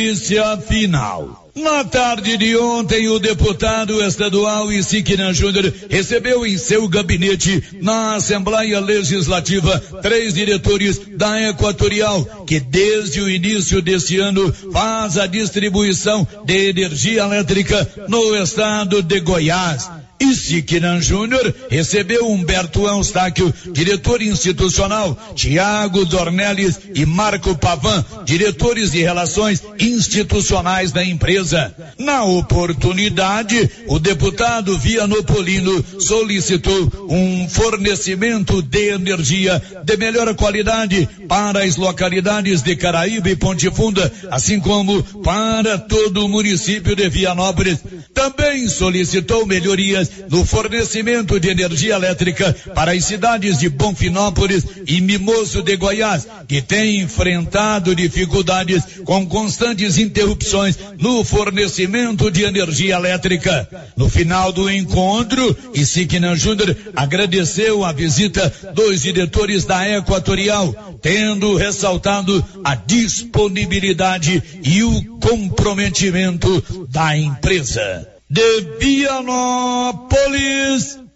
[0.57, 1.49] final.
[1.55, 8.81] Na tarde de ontem, o deputado estadual Isiquinan Júnior recebeu em seu gabinete, na Assembleia
[8.81, 16.69] Legislativa, três diretores da Equatorial, que desde o início deste ano faz a distribuição de
[16.69, 19.98] energia elétrica no estado de Goiás.
[20.19, 29.01] E Siquinan Júnior recebeu Humberto Eustáquio, diretor institucional, Tiago Dornelles e Marco Pavan, diretores de
[29.01, 31.73] relações institucionais da empresa.
[31.97, 41.77] Na oportunidade, o deputado Vianopolino solicitou um fornecimento de energia de melhor qualidade para as
[41.77, 47.79] localidades de Caraíba e Ponte Funda, assim como para todo o município de Vianópolis.
[48.13, 55.61] Também solicitou melhorias no fornecimento de energia elétrica para as cidades de Bonfinópolis e Mimoso
[55.61, 63.67] de Goiás, que têm enfrentado dificuldades com constantes interrupções no fornecimento de energia elétrica.
[63.95, 72.43] No final do encontro, Isignan Júnior agradeceu a visita dos diretores da Equatorial, tendo ressaltado
[72.63, 79.99] a disponibilidade e o comprometimento da empresa de Vianópolis,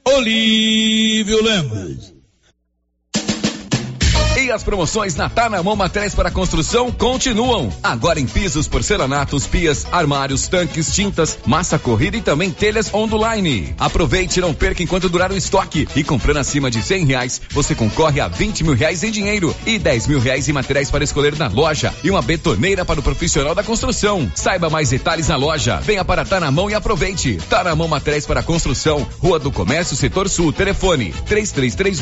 [0.04, 2.13] Olívio Lemos.
[4.44, 7.72] E as promoções na Tá na Mão Materiais para Construção continuam.
[7.82, 13.74] Agora em pisos, porcelanatos, pias, armários, tanques, tintas, massa corrida e também telhas online.
[13.80, 15.88] Aproveite e não perca enquanto durar o estoque.
[15.96, 19.80] E comprando acima de cem reais, você concorre a vinte mil reais em dinheiro e
[19.80, 23.56] dez mil reais em materiais para escolher na loja e uma betoneira para o profissional
[23.56, 24.30] da construção.
[24.36, 25.80] Saiba mais detalhes na loja.
[25.80, 27.40] Venha para Tá na Mão e aproveite.
[27.50, 32.02] Tá na Mão Materiais para Construção, Rua do Comércio, Setor Sul, telefone três três três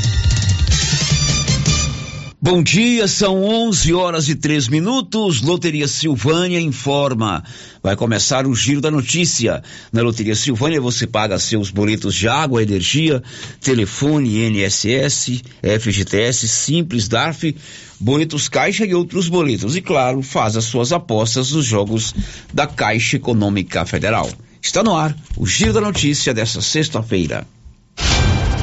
[2.43, 5.43] Bom dia, são 11 horas e 3 minutos.
[5.43, 7.43] Loteria Silvânia informa.
[7.83, 9.61] Vai começar o giro da notícia.
[9.93, 13.21] Na Loteria Silvânia você paga seus boletos de água, energia,
[13.61, 17.55] telefone, NSS, FGTS, Simples, DARF,
[17.99, 19.75] boletos Caixa e outros boletos.
[19.75, 22.11] E claro, faz as suas apostas nos jogos
[22.51, 24.27] da Caixa Econômica Federal.
[24.59, 27.45] Está no ar o giro da notícia dessa sexta-feira.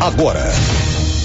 [0.00, 0.52] Agora.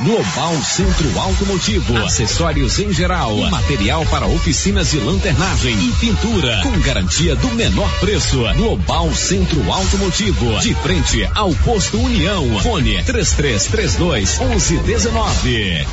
[0.00, 7.34] Global Centro Automotivo, acessórios em geral, material para oficinas de lanternagem e pintura, com garantia
[7.34, 8.38] do menor preço.
[8.54, 12.60] Global Centro Automotivo, de frente ao posto União.
[12.60, 15.86] Fone 3332 1119.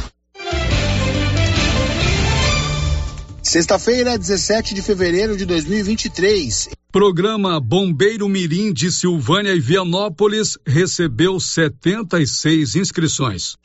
[3.42, 6.70] Sexta-feira, 17 de fevereiro de 2023.
[6.92, 13.56] Programa Bombeiro Mirim de Silvânia e Vianópolis recebeu 76 inscrições.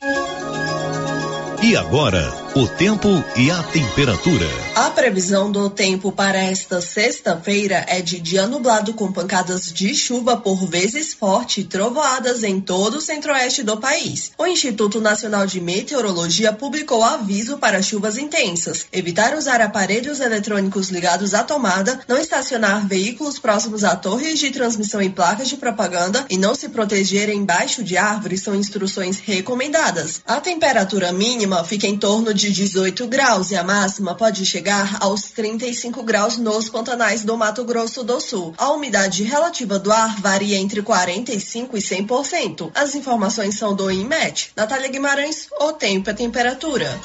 [1.63, 3.07] E agora, o tempo
[3.37, 4.45] e a temperatura.
[4.75, 10.35] A previsão do tempo para esta sexta-feira é de dia nublado com pancadas de chuva
[10.35, 14.33] por vezes forte e trovoadas em todo o centro-oeste do país.
[14.37, 21.33] O Instituto Nacional de Meteorologia publicou aviso para chuvas intensas, evitar usar aparelhos eletrônicos ligados
[21.33, 26.37] à tomada, não estacionar veículos próximos a torres de transmissão e placas de propaganda e
[26.37, 30.21] não se proteger embaixo de árvores são instruções recomendadas.
[30.27, 35.23] A temperatura mínima fica em torno de 18 graus e a máxima pode chegar aos
[35.23, 38.53] 35 graus nos pantanais do Mato Grosso do Sul.
[38.57, 42.71] A umidade relativa do ar varia entre 45 e 100%.
[42.73, 44.51] As informações são do INMET.
[44.55, 46.99] Natália Guimarães, o tempo e a temperatura.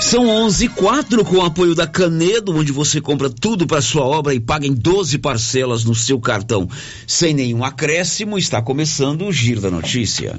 [0.00, 4.02] São 11 e 4 com o apoio da Canedo, onde você compra tudo para sua
[4.02, 6.68] obra e paga em 12 parcelas no seu cartão.
[7.06, 10.38] Sem nenhum acréscimo, está começando o Giro da Notícia.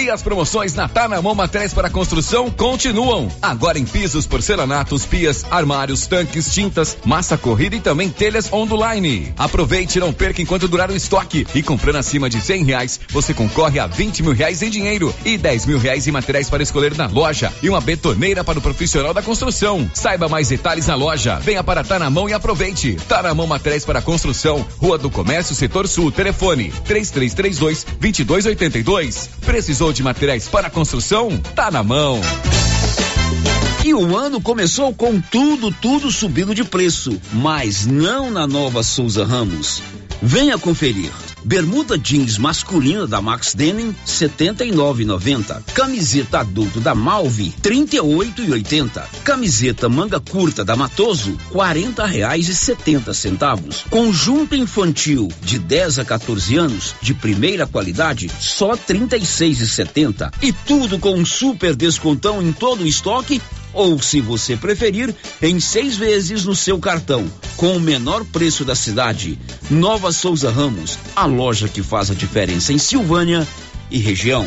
[0.00, 3.28] E as promoções na Tá na Mão Materiais para Construção continuam.
[3.42, 9.34] Agora em pisos, porcelanatos, pias, armários, tanques, tintas, massa corrida e também telhas onduline.
[9.36, 11.44] Aproveite e não perca enquanto durar o estoque.
[11.52, 15.36] E comprando acima de cem reais, você concorre a 20 mil reais em dinheiro e
[15.36, 19.12] 10 mil reais em materiais para escolher na loja e uma betoneira para o profissional
[19.12, 19.90] da construção.
[19.94, 21.40] Saiba mais detalhes na loja.
[21.40, 22.96] Venha para Tá na Mão e aproveite.
[23.08, 29.30] Tá na Mão Materiais para Construção, Rua do Comércio, Setor Sul, telefone 3332 2282.
[29.44, 31.36] Precisou de materiais para construção?
[31.54, 32.20] Tá na mão.
[33.84, 39.24] E o ano começou com tudo, tudo subindo de preço, mas não na nova Souza
[39.24, 39.82] Ramos.
[40.20, 41.10] Venha conferir.
[41.48, 45.62] Bermuda jeans masculina da Max Denim 79,90.
[45.72, 49.02] Camiseta adulto da Malve 38,80.
[49.24, 53.86] Camiseta manga curta da Matoso R$ reais e setenta centavos.
[53.88, 60.30] Conjunto infantil de 10 a 14 anos de primeira qualidade só R$ 36,70.
[60.42, 63.40] E tudo com um super descontão em todo o estoque
[63.72, 68.74] ou, se você preferir, em seis vezes no seu cartão, com o menor preço da
[68.74, 69.38] cidade.
[69.70, 73.46] Nova Souza Ramos, a loja que faz a diferença em Silvânia
[73.90, 74.44] e região.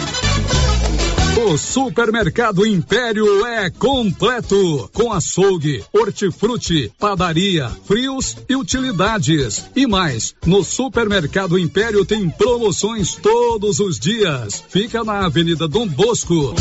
[1.38, 9.66] O Supermercado Império é completo, com açougue, hortifruti, padaria, frios e utilidades.
[9.76, 14.64] E mais, no Supermercado Império tem promoções todos os dias.
[14.70, 16.54] Fica na Avenida Dom Bosco.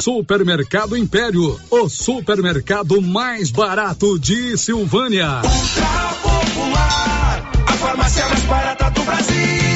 [0.00, 5.42] Supermercado Império, o supermercado mais barato de Silvânia.
[5.44, 9.67] Ultra Popular, a farmácia mais barata do Brasil.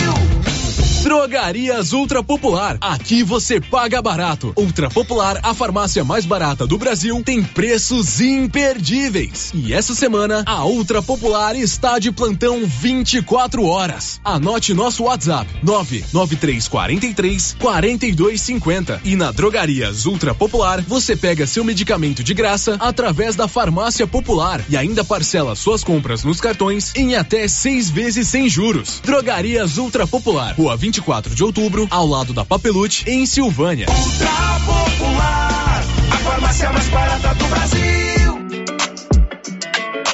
[1.02, 2.78] Drogarias Ultra Popular.
[2.81, 4.52] Aqui você paga barato.
[4.56, 9.50] Ultra Popular, a farmácia mais barata do Brasil, tem preços imperdíveis.
[9.53, 14.20] E essa semana, a Ultra Popular está de plantão 24 horas.
[14.24, 19.00] Anote nosso WhatsApp: 99343 4250.
[19.05, 24.65] E na Drogarias Ultra Popular, você pega seu medicamento de graça através da Farmácia Popular
[24.69, 29.00] e ainda parcela suas compras nos cartões em até seis vezes sem juros.
[29.05, 33.87] Drogarias Ultra Popular, Rua 20 24 de outubro, ao lado da Papelute, em Silvânia.
[33.89, 38.21] Ultra Popular, a farmácia mais barata do Brasil.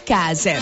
[0.00, 0.58] casa.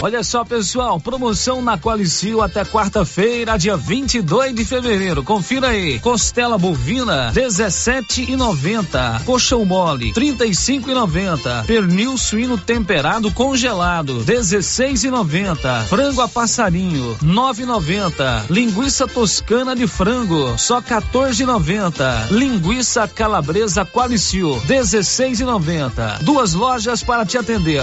[0.00, 5.24] Olha só, pessoal, promoção na Qualicil até quarta-feira, dia 22 de fevereiro.
[5.24, 5.98] Confira aí.
[5.98, 9.24] Costela bovina 17,90.
[9.24, 11.66] Coxão mole 35,90.
[11.66, 15.86] Pernil suíno temperado congelado 16,90.
[15.86, 18.44] Frango a passarinho 9,90.
[18.50, 22.30] Linguiça toscana de frango só 14,90.
[22.30, 26.22] Linguiça calabresa Qualicil 16,90.
[26.22, 27.82] Duas lojas para te atender.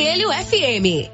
[0.00, 1.10] FM.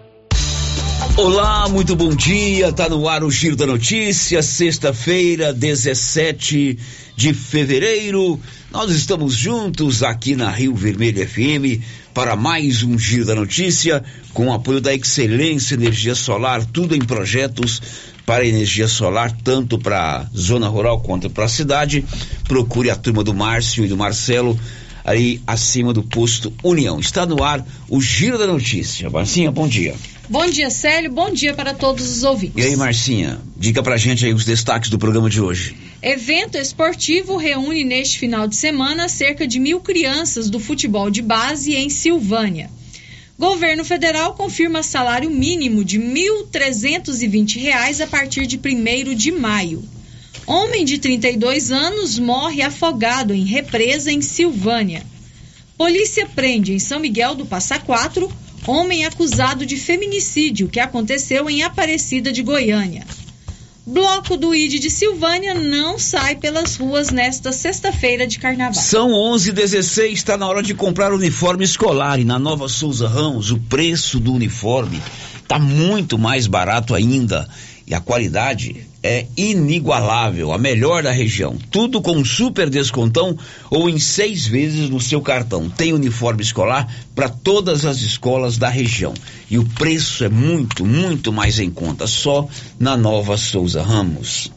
[1.16, 2.72] Olá, muito bom dia.
[2.72, 6.78] Tá no ar o Giro da Notícia, sexta-feira, 17
[7.16, 8.40] de fevereiro.
[8.70, 11.82] Nós estamos juntos aqui na Rio Vermelho FM
[12.14, 17.00] para mais um Giro da Notícia, com o apoio da Excelência Energia Solar, tudo em
[17.00, 17.82] projetos
[18.24, 22.04] para energia solar, tanto para zona rural quanto para a cidade.
[22.44, 24.56] Procure a turma do Márcio e do Marcelo
[25.06, 26.98] aí acima do posto União.
[26.98, 29.08] Está no ar o Giro da Notícia.
[29.08, 29.94] Marcinha, bom dia.
[30.28, 31.12] Bom dia, Célio.
[31.12, 32.62] Bom dia para todos os ouvintes.
[32.62, 35.76] E aí, Marcinha, diga pra gente aí os destaques do programa de hoje.
[36.02, 41.76] Evento esportivo reúne neste final de semana cerca de mil crianças do futebol de base
[41.76, 42.68] em Silvânia.
[43.38, 49.84] Governo federal confirma salário mínimo de R$ 1.320 a partir de 1 de maio.
[50.46, 55.02] Homem de 32 anos morre afogado em represa em Silvânia.
[55.78, 58.30] Polícia prende em São Miguel do Passa Quatro
[58.66, 63.06] homem acusado de feminicídio que aconteceu em Aparecida de Goiânia.
[63.86, 68.74] Bloco do ID de Silvânia não sai pelas ruas nesta sexta-feira de carnaval.
[68.74, 73.58] São 11:16, está na hora de comprar uniforme escolar e na Nova Souza Ramos o
[73.58, 75.00] preço do uniforme
[75.40, 77.48] está muito mais barato ainda
[77.86, 81.56] e a qualidade é inigualável, a melhor da região.
[81.70, 83.38] Tudo com super descontão
[83.70, 85.70] ou em seis vezes no seu cartão.
[85.70, 89.14] Tem uniforme escolar para todas as escolas da região.
[89.48, 92.48] E o preço é muito, muito mais em conta, só
[92.80, 94.50] na Nova Souza Ramos.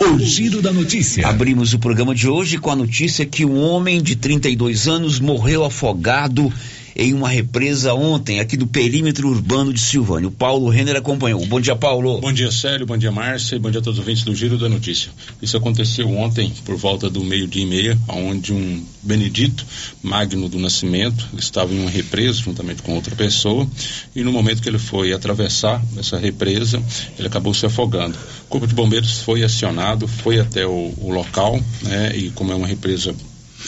[0.00, 1.28] O giro da notícia.
[1.28, 5.64] Abrimos o programa de hoje com a notícia que um homem de 32 anos morreu
[5.64, 6.52] afogado
[6.96, 10.28] em uma represa ontem, aqui do perímetro urbano de Silvânia.
[10.28, 11.44] O Paulo Renner acompanhou.
[11.46, 12.20] Bom dia, Paulo.
[12.20, 12.86] Bom dia, Célio.
[12.86, 13.58] Bom dia, Márcia.
[13.58, 15.10] Bom dia a todos os ouvintes do Giro da Notícia.
[15.42, 19.66] Isso aconteceu ontem, por volta do meio-dia e meia, onde um Benedito
[20.02, 23.68] Magno do Nascimento estava em uma represa juntamente com outra pessoa
[24.14, 26.82] e no momento que ele foi atravessar essa represa,
[27.18, 28.16] ele acabou se afogando.
[28.46, 32.54] O Corpo de Bombeiros foi acionado, foi até o, o local, né, e como é
[32.54, 33.14] uma represa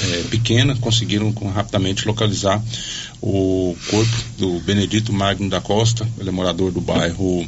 [0.01, 2.63] é, pequena, conseguiram rapidamente localizar
[3.21, 7.47] o corpo do Benedito Magno da Costa, ele é morador do bairro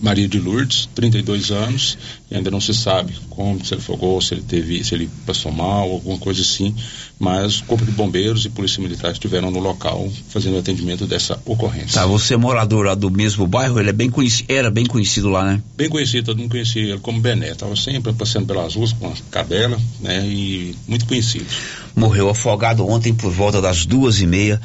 [0.00, 1.98] Maria de Lourdes, 32 anos,
[2.30, 5.52] e ainda não se sabe como, se ele afogou, se ele teve, se ele passou
[5.52, 6.74] mal, alguma coisa assim,
[7.18, 11.38] mas o Corpo de Bombeiros e Polícia Militar estiveram no local fazendo o atendimento dessa
[11.44, 12.00] ocorrência.
[12.00, 15.28] Tá, você é morador lá do mesmo bairro, ele é bem conhecido, era bem conhecido
[15.28, 15.62] lá, né?
[15.76, 19.12] Bem conhecido, todo mundo conhecia ele como Bené, estava sempre passando pelas ruas com a
[19.30, 21.46] cadela, né, e muito conhecido.
[21.94, 24.60] Morreu afogado ontem por volta das duas e meia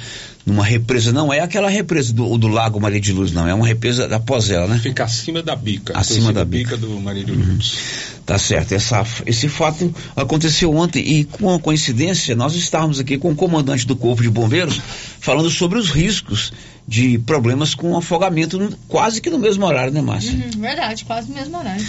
[0.46, 3.66] numa represa, não é aquela represa do, do Lago Maria de Luz, não, é uma
[3.66, 4.78] represa após ela, né?
[4.78, 5.98] Fica acima da bica.
[5.98, 6.78] Acima da bica.
[6.78, 7.74] do Maria de Luz.
[7.74, 8.16] Uhum.
[8.26, 13.32] Tá certo, Essa, esse fato aconteceu ontem e com a coincidência nós estávamos aqui com
[13.32, 14.82] o comandante do Corpo de Bombeiros
[15.20, 16.52] falando sobre os riscos
[16.88, 20.34] de problemas com afogamento no, quase que no mesmo horário, né, Márcia?
[20.34, 21.84] Uhum, verdade, quase no mesmo horário.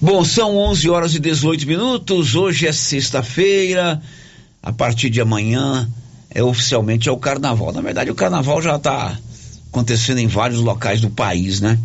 [0.00, 4.00] Bom, são 11 horas e 18 minutos, hoje é sexta-feira,
[4.62, 5.88] a partir de amanhã
[6.34, 7.72] é oficialmente é o carnaval.
[7.72, 9.18] Na verdade, o carnaval já está
[9.70, 11.78] acontecendo em vários locais do país, né?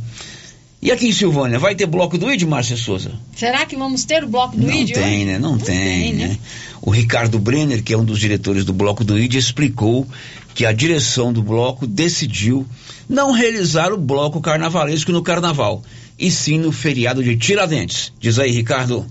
[0.82, 3.12] E aqui em Silvânia, vai ter bloco do ID, Márcia Souza?
[3.36, 4.94] Será que vamos ter o bloco do Não ID?
[4.94, 5.40] Tem, né?
[5.40, 6.28] Não, Não tem, tem né?
[6.28, 6.40] né?
[6.82, 10.08] O Ricardo Brenner, que é um dos diretores do bloco do ID, explicou
[10.54, 12.66] que a direção do bloco decidiu
[13.10, 15.82] não realizar o bloco carnavalesco no carnaval,
[16.20, 18.14] e sim no feriado de Tiradentes.
[18.20, 19.06] Diz aí, Ricardo.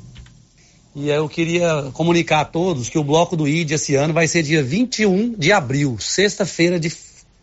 [0.98, 4.42] E eu queria comunicar a todos que o bloco do ID esse ano vai ser
[4.42, 6.90] dia 21 de abril, sexta-feira de,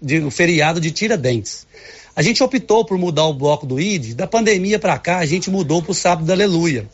[0.01, 1.67] de feriado de Tiradentes.
[2.15, 5.51] A gente optou por mudar o bloco do ID, da pandemia para cá a gente
[5.51, 6.89] mudou para o sábado da Aleluia.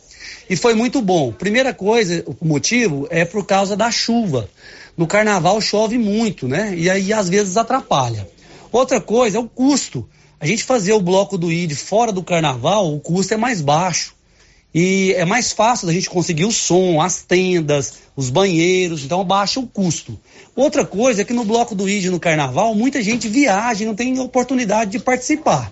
[0.50, 1.32] E foi muito bom.
[1.32, 4.46] Primeira coisa, o motivo é por causa da chuva.
[4.98, 6.74] No carnaval chove muito, né?
[6.76, 8.28] E aí às vezes atrapalha.
[8.70, 10.06] Outra coisa é o custo.
[10.38, 14.19] A gente fazer o bloco do ID fora do carnaval, o custo é mais baixo.
[14.72, 19.58] E é mais fácil da gente conseguir o som, as tendas, os banheiros, então baixa
[19.58, 20.18] o custo.
[20.54, 23.94] Outra coisa é que no bloco do ID no carnaval, muita gente viaja e não
[23.94, 25.70] tem oportunidade de participar,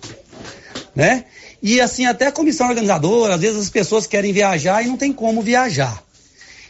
[0.93, 1.23] né?
[1.61, 5.13] E assim, até a comissão organizadora, às vezes as pessoas querem viajar e não tem
[5.13, 6.03] como viajar.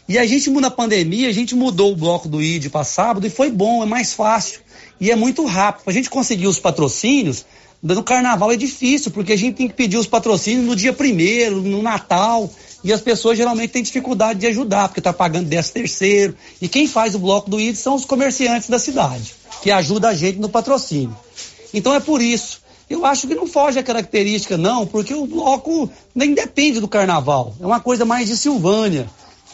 [0.08, 3.30] E a gente, na pandemia, a gente mudou o bloco do ID para sábado e
[3.30, 4.60] foi bom, é mais fácil.
[5.00, 5.88] E é muito rápido.
[5.88, 7.46] A gente conseguir os patrocínios,
[7.82, 11.62] no carnaval é difícil, porque a gente tem que pedir os patrocínios no dia primeiro,
[11.62, 12.50] no Natal.
[12.82, 16.34] E as pessoas geralmente têm dificuldade de ajudar, porque está pagando 10 terceiro.
[16.60, 20.14] E quem faz o bloco do ID são os comerciantes da cidade, que ajudam a
[20.14, 21.16] gente no patrocínio.
[21.72, 22.60] Então é por isso.
[22.88, 27.54] Eu acho que não foge a característica, não, porque o bloco nem depende do carnaval.
[27.60, 29.08] É uma coisa mais de Silvânia.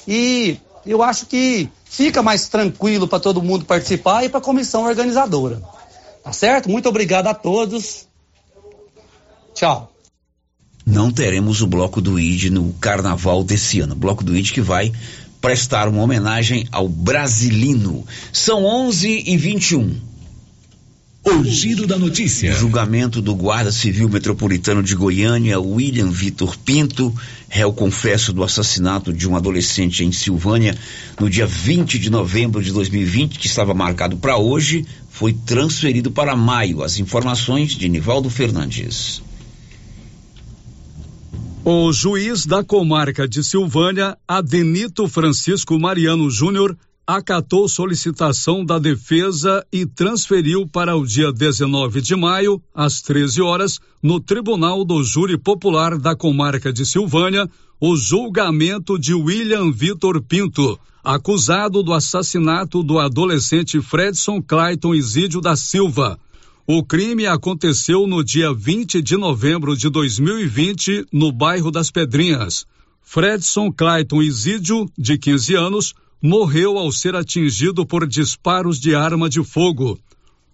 [0.08, 4.84] E eu acho que fica mais tranquilo para todo mundo participar e para a comissão
[4.84, 5.60] organizadora.
[6.24, 6.70] Tá certo?
[6.70, 8.06] Muito obrigado a todos.
[9.56, 9.90] Tchau.
[10.84, 13.94] Não teremos o bloco do ID no carnaval desse ano.
[13.94, 14.92] Bloco do ID que vai
[15.40, 18.04] prestar uma homenagem ao Brasilino.
[18.30, 19.96] São 11 e 21.
[21.24, 22.52] O giro da notícia.
[22.52, 27.12] Julgamento do Guarda Civil Metropolitano de Goiânia, William Vitor Pinto,
[27.48, 30.76] réu confesso do assassinato de um adolescente em Silvânia
[31.18, 36.36] no dia 20 de novembro de 2020, que estava marcado para hoje, foi transferido para
[36.36, 36.82] maio.
[36.82, 39.24] As informações de Nivaldo Fernandes.
[41.68, 49.84] O juiz da comarca de Silvânia, Adenito Francisco Mariano Júnior, acatou solicitação da defesa e
[49.84, 55.98] transferiu para o dia 19 de maio, às 13 horas, no Tribunal do Júri Popular
[55.98, 57.50] da Comarca de Silvânia,
[57.80, 65.56] o julgamento de William Vitor Pinto, acusado do assassinato do adolescente Fredson Clayton Isídio da
[65.56, 66.16] Silva.
[66.68, 72.66] O crime aconteceu no dia 20 de novembro de 2020, no bairro das Pedrinhas.
[73.00, 79.44] Fredson Clayton Isídio, de 15 anos, morreu ao ser atingido por disparos de arma de
[79.44, 79.96] fogo.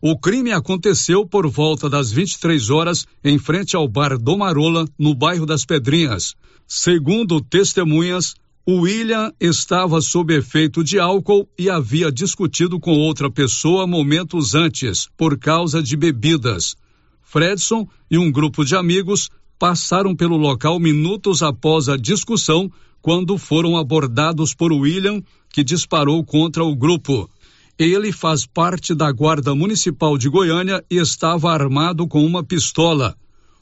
[0.02, 5.46] O crime aconteceu por volta das 23 horas em frente ao bar Domarola, no bairro
[5.46, 6.34] das Pedrinhas.
[6.68, 8.34] Segundo testemunhas,
[8.68, 15.36] William estava sob efeito de álcool e havia discutido com outra pessoa momentos antes, por
[15.36, 16.76] causa de bebidas.
[17.22, 22.70] Fredson e um grupo de amigos passaram pelo local minutos após a discussão,
[23.00, 25.20] quando foram abordados por William,
[25.50, 27.28] que disparou contra o grupo.
[27.76, 33.16] Ele faz parte da Guarda Municipal de Goiânia e estava armado com uma pistola.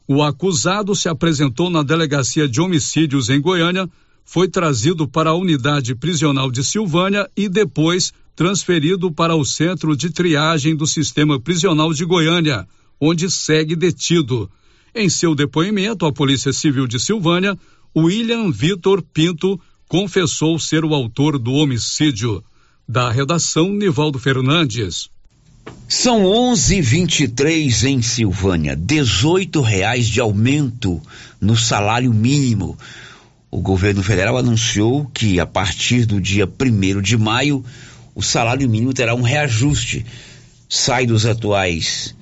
[0.07, 3.89] O acusado se apresentou na Delegacia de Homicídios em Goiânia,
[4.25, 10.11] foi trazido para a unidade prisional de Silvânia e depois transferido para o centro de
[10.11, 12.67] triagem do sistema prisional de Goiânia,
[13.01, 14.51] onde segue detido.
[14.95, 17.59] Em seu depoimento à Polícia Civil de Silvânia,
[17.97, 22.43] William Vitor Pinto confessou ser o autor do homicídio.
[22.89, 25.11] Da redação, Nivaldo Fernandes.
[25.89, 31.01] São 11:23 em Silvânia, 18 reais de aumento
[31.41, 32.79] no salário mínimo.
[33.53, 37.65] O governo federal anunciou que a partir do dia 1 de maio
[38.15, 40.07] o salário mínimo terá um reajuste.
[40.69, 42.15] Sai dos atuais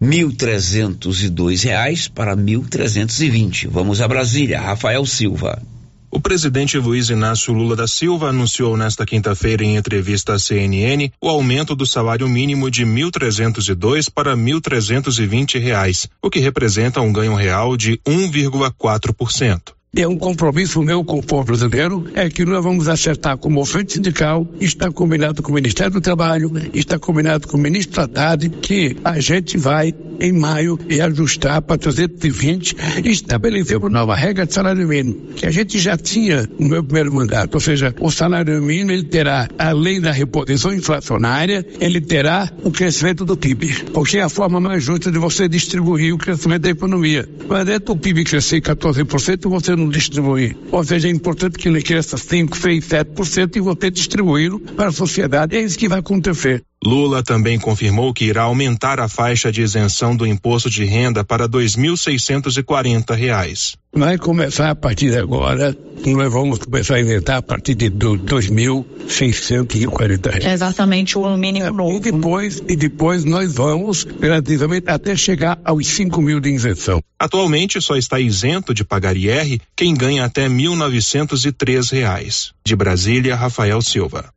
[0.00, 3.68] R$ 1.302 para R$ 1.320.
[3.68, 4.60] Vamos a Brasília.
[4.60, 5.62] Rafael Silva.
[6.10, 11.28] O presidente Luiz Inácio Lula da Silva anunciou nesta quinta-feira em entrevista à CNN o
[11.28, 17.36] aumento do salário mínimo de R$ 1.302 para 1.320 reais, o que representa um ganho
[17.36, 22.88] real de 1,4% é um compromisso meu com o povo brasileiro, é que nós vamos
[22.88, 27.56] acertar com o movimento sindical, está combinado com o Ministério do Trabalho, está combinado com
[27.56, 33.78] o ministro Haddad, que a gente vai, em maio, e ajustar para 320 e estabelecer
[33.78, 37.56] uma nova regra de salário mínimo, que a gente já tinha no meu primeiro mandato,
[37.56, 43.24] ou seja, o salário mínimo ele terá, além da reposição inflacionária, ele terá o crescimento
[43.24, 47.28] do PIB, porque é a forma mais justa de você distribuir o crescimento da economia.
[47.48, 50.56] Não adianta o PIB crescer 14%, você não distribuir.
[50.70, 54.92] Ou seja, é importante que ele cresça 5, 6, 7% e você distribuí-lo para a
[54.92, 55.56] sociedade.
[55.56, 56.62] É isso que vai acontecer.
[56.82, 61.46] Lula também confirmou que irá aumentar a faixa de isenção do imposto de renda para
[61.46, 63.76] 2.640 reais.
[63.92, 67.90] Vai começar a partir de agora, nós vamos começar a isentar a partir de R$
[67.90, 70.42] 2.640.
[70.42, 71.98] É exatamente o mínimo novo.
[71.98, 77.02] E depois, e depois nós vamos, relativamente, até chegar aos 5 mil de isenção.
[77.18, 82.52] Atualmente só está isento de pagar IR quem ganha até 1.903 reais.
[82.64, 84.32] De Brasília, Rafael Silva.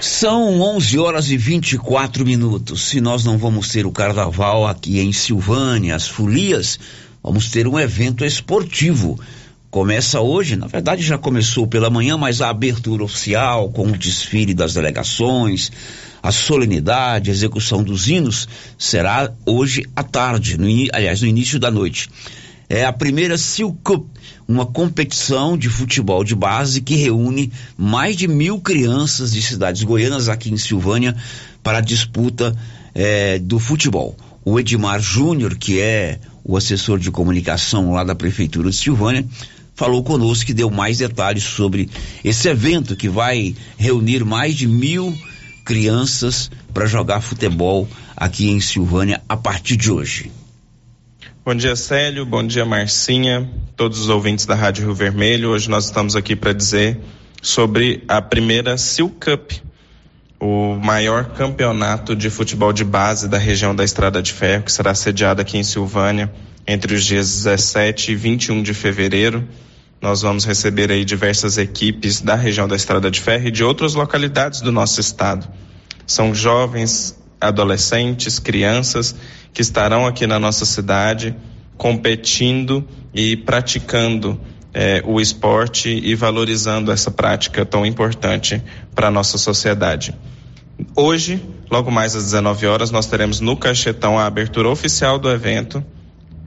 [0.00, 2.88] São 11 horas e 24 minutos.
[2.88, 6.80] Se nós não vamos ter o carnaval aqui em Silvânia, as folias,
[7.22, 9.20] vamos ter um evento esportivo.
[9.70, 14.54] Começa hoje, na verdade já começou pela manhã, mas a abertura oficial com o desfile
[14.54, 15.70] das delegações,
[16.22, 21.70] a solenidade, a execução dos hinos será hoje à tarde, no, aliás, no início da
[21.70, 22.08] noite.
[22.70, 24.06] É a primeira Sil Cup,
[24.46, 30.28] uma competição de futebol de base que reúne mais de mil crianças de cidades goianas
[30.28, 31.16] aqui em Silvânia
[31.64, 32.56] para a disputa
[32.94, 34.16] é, do futebol.
[34.44, 39.26] O Edmar Júnior, que é o assessor de comunicação lá da Prefeitura de Silvânia,
[39.74, 41.90] falou conosco que deu mais detalhes sobre
[42.22, 45.12] esse evento que vai reunir mais de mil
[45.64, 50.30] crianças para jogar futebol aqui em Silvânia a partir de hoje.
[51.42, 52.26] Bom dia, Célio.
[52.26, 53.50] Bom dia, Marcinha.
[53.74, 55.48] Todos os ouvintes da Rádio Rio Vermelho.
[55.48, 57.00] Hoje nós estamos aqui para dizer
[57.40, 59.52] sobre a primeira Sil Cup,
[60.38, 64.94] o maior campeonato de futebol de base da região da Estrada de Ferro, que será
[64.94, 66.30] sediado aqui em Silvânia
[66.66, 69.48] entre os dias 17 e 21 de fevereiro.
[69.98, 73.94] Nós vamos receber aí diversas equipes da região da Estrada de Ferro e de outras
[73.94, 75.48] localidades do nosso estado.
[76.06, 79.14] São jovens, adolescentes, crianças
[79.52, 81.34] que estarão aqui na nossa cidade
[81.76, 84.38] competindo e praticando
[84.74, 88.62] eh, o esporte e valorizando essa prática tão importante
[88.94, 90.14] para a nossa sociedade.
[90.94, 95.84] Hoje, logo mais às 19 horas, nós teremos no Cachetão a abertura oficial do evento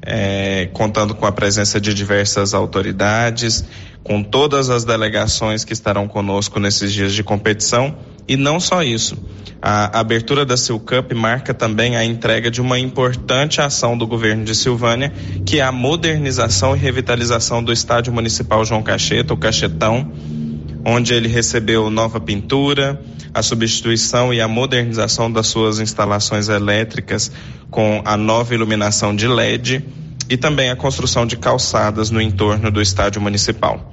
[0.05, 3.63] é, contando com a presença de diversas autoridades,
[4.03, 7.95] com todas as delegações que estarão conosco nesses dias de competição.
[8.27, 9.17] E não só isso.
[9.61, 14.43] A abertura da Sil Cup marca também a entrega de uma importante ação do governo
[14.43, 15.13] de Silvânia,
[15.45, 20.11] que é a modernização e revitalização do estádio municipal João Cacheta, o Cachetão,
[20.85, 23.01] onde ele recebeu nova pintura,
[23.33, 27.31] a substituição e a modernização das suas instalações elétricas
[27.71, 29.83] com a nova iluminação de LED
[30.29, 33.92] e também a construção de calçadas no entorno do estádio municipal.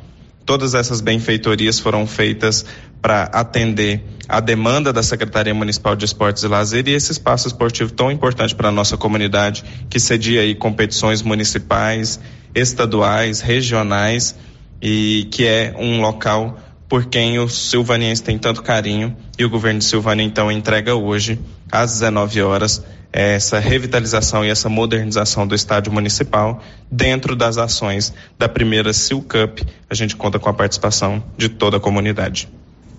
[0.50, 2.66] Todas essas benfeitorias foram feitas
[3.00, 7.92] para atender a demanda da Secretaria Municipal de Esportes e Lazer e esse espaço esportivo
[7.92, 12.18] tão importante para a nossa comunidade, que cedia aí competições municipais,
[12.52, 14.34] estaduais, regionais
[14.82, 16.58] e que é um local
[16.88, 21.38] por quem os silvanienses têm tanto carinho e o governo de Silvânia então entrega hoje
[21.70, 28.48] às 19 horas essa revitalização e essa modernização do estádio municipal dentro das ações da
[28.48, 29.60] primeira Sil Cup.
[29.88, 32.48] A gente conta com a participação de toda a comunidade.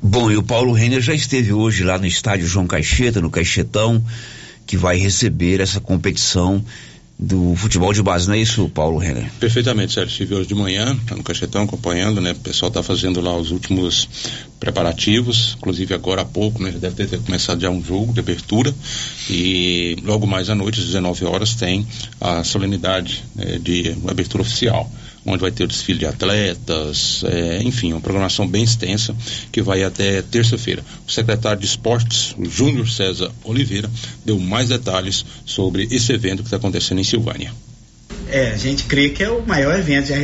[0.01, 4.03] Bom, e o Paulo Renner já esteve hoje lá no estádio João Caixeta, no Caixetão,
[4.65, 6.63] que vai receber essa competição
[7.21, 9.31] do futebol de base, não é isso, Paulo Renner?
[9.39, 10.11] Perfeitamente, Sérgio.
[10.11, 12.31] Estive hoje de manhã no Cachetão acompanhando, né?
[12.31, 14.09] O pessoal está fazendo lá os últimos
[14.59, 16.71] preparativos, inclusive agora há pouco, né?
[16.71, 18.73] Já deve ter, ter começado já um jogo de abertura
[19.29, 21.85] e logo mais à noite, às 19 horas, tem
[22.19, 24.89] a solenidade né, de abertura oficial
[25.25, 29.15] onde vai ter o desfile de atletas, é, enfim, uma programação bem extensa
[29.51, 30.83] que vai até terça-feira.
[31.07, 33.89] O secretário de Esportes, o Júnior César Oliveira,
[34.25, 37.53] deu mais detalhes sobre esse evento que está acontecendo em Silvânia.
[38.29, 40.15] É, a gente crê que é o maior evento já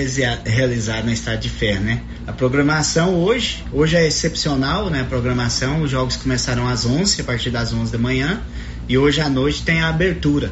[0.45, 2.01] realizado na Estado de Ferro, né?
[2.25, 5.01] A programação hoje, hoje é excepcional, né?
[5.01, 8.41] A programação, os jogos começaram às 11, a partir das 11 da manhã,
[8.87, 10.51] e hoje à noite tem a abertura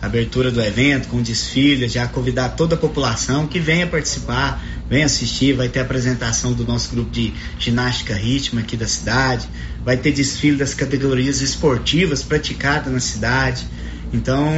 [0.00, 5.54] abertura do evento, com desfile, já convidar toda a população que venha participar, venha assistir,
[5.54, 9.48] vai ter apresentação do nosso grupo de ginástica ritmo aqui da cidade,
[9.84, 13.66] vai ter desfile das categorias esportivas praticadas na cidade.
[14.12, 14.50] Então,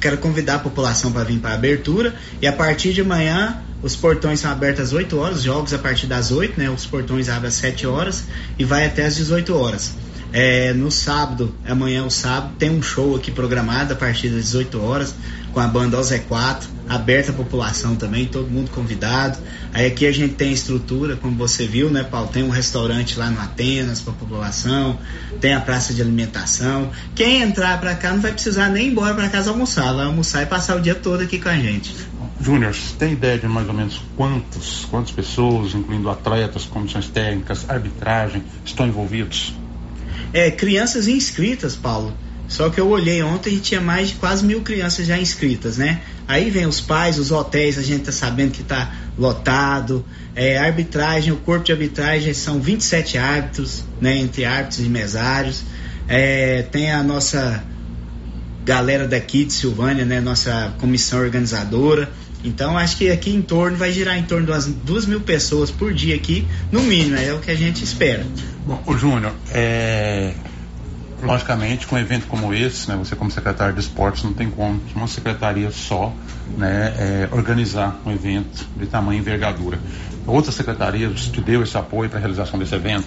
[0.00, 3.94] quero convidar a população para vir para a abertura e a partir de amanhã os
[3.94, 6.68] portões são abertos às 8 horas, jogos a partir das 8, né?
[6.68, 8.24] Os portões abrem às 7 horas
[8.58, 9.94] e vai até às 18 horas.
[10.32, 14.80] É, no sábado, amanhã o sábado, tem um show aqui programado a partir das 18
[14.80, 15.14] horas
[15.52, 19.38] com a banda OZ4, aberta à população também, todo mundo convidado.
[19.72, 22.28] Aí aqui a gente tem estrutura, como você viu, né, Paulo?
[22.28, 24.98] Tem um restaurante lá no Atenas para a população,
[25.40, 26.90] tem a praça de alimentação.
[27.14, 30.42] Quem entrar para cá não vai precisar nem ir embora para casa almoçar, vai almoçar
[30.42, 31.94] e passar o dia todo aqui com a gente.
[32.40, 38.44] Júnior, tem ideia de mais ou menos quantos, quantas pessoas, incluindo atletas, comissões técnicas, arbitragem,
[38.64, 39.54] estão envolvidos?
[40.32, 42.14] É, crianças inscritas, Paulo.
[42.48, 46.00] Só que eu olhei ontem e tinha mais de quase mil crianças já inscritas, né?
[46.26, 50.04] Aí vem os pais, os hotéis, a gente tá sabendo que tá lotado.
[50.34, 54.16] É, arbitragem, o corpo de arbitragem são 27 árbitros, né?
[54.16, 55.62] Entre árbitros e mesários.
[56.08, 57.62] É, tem a nossa
[58.64, 60.20] galera daqui de Silvânia, né?
[60.20, 62.10] Nossa comissão organizadora.
[62.44, 65.70] Então acho que aqui em torno vai girar em torno de umas duas mil pessoas
[65.70, 68.24] por dia aqui, no mínimo, é o que a gente espera.
[68.64, 70.34] Bom, o Júnior, é,
[71.22, 74.80] logicamente com um evento como esse, né, você como secretário de esportes não tem como
[74.94, 76.14] uma secretaria só
[76.56, 79.78] né, é, organizar um evento de tamanho envergadura.
[80.26, 83.06] Outras secretarias te deu esse apoio para a realização desse evento?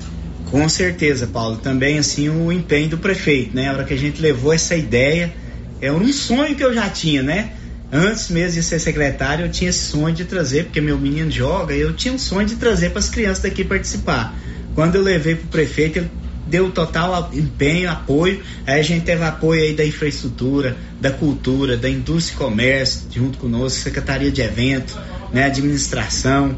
[0.50, 1.58] Com certeza, Paulo.
[1.58, 3.70] Também assim o empenho do prefeito, né?
[3.70, 5.34] A hora que a gente levou essa ideia,
[5.80, 7.52] é um sonho que eu já tinha, né?
[7.92, 11.74] Antes mesmo de ser secretário, eu tinha esse sonho de trazer, porque meu menino joga,
[11.74, 14.34] eu tinha um sonho de trazer para as crianças daqui participar.
[14.74, 16.10] Quando eu levei para o prefeito, ele
[16.48, 18.42] deu total empenho, apoio.
[18.66, 23.38] Aí a gente teve apoio aí da infraestrutura, da cultura, da indústria e comércio, junto
[23.38, 24.98] conosco, secretaria de evento,
[25.34, 26.58] né, administração.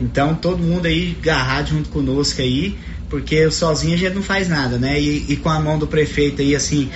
[0.00, 2.76] Então todo mundo aí agarrado junto conosco aí,
[3.08, 5.00] porque sozinho a gente não faz nada, né?
[5.00, 6.90] E, e com a mão do prefeito aí, assim,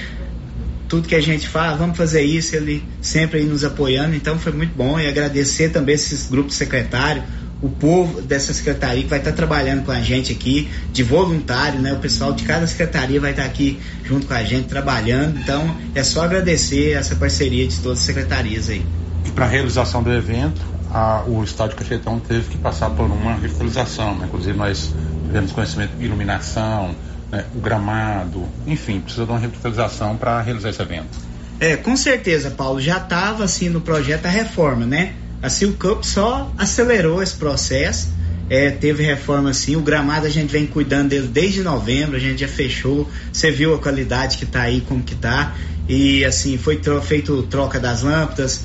[0.89, 4.53] tudo que a gente fala, vamos fazer isso, ele sempre aí nos apoiando, então foi
[4.53, 7.25] muito bom e agradecer também esses grupos secretários,
[7.61, 11.95] o povo dessa secretaria que vai estar trabalhando com a gente aqui, de voluntário, né?
[11.95, 16.03] O pessoal de cada secretaria vai estar aqui junto com a gente trabalhando, então é
[16.03, 18.85] só agradecer essa parceria de todas as secretarias aí.
[19.25, 20.61] E para a realização do evento,
[20.93, 24.27] a, o estádio Cachetão teve que passar por uma revitalização, né?
[24.27, 24.95] inclusive nós
[25.27, 26.95] tivemos conhecimento de iluminação,
[27.31, 31.19] né, o gramado, enfim, precisa de uma revitalização para realizar esse evento.
[31.59, 35.15] É, com certeza, Paulo, já estava assim no projeto a reforma, né?
[35.43, 38.09] A Sil Cup só acelerou esse processo,
[38.49, 42.41] é, teve reforma assim, o gramado a gente vem cuidando dele desde novembro, a gente
[42.41, 45.55] já fechou, você viu a qualidade que está aí, como que tá,
[45.89, 48.65] e assim, foi tro feito troca das lâmpadas,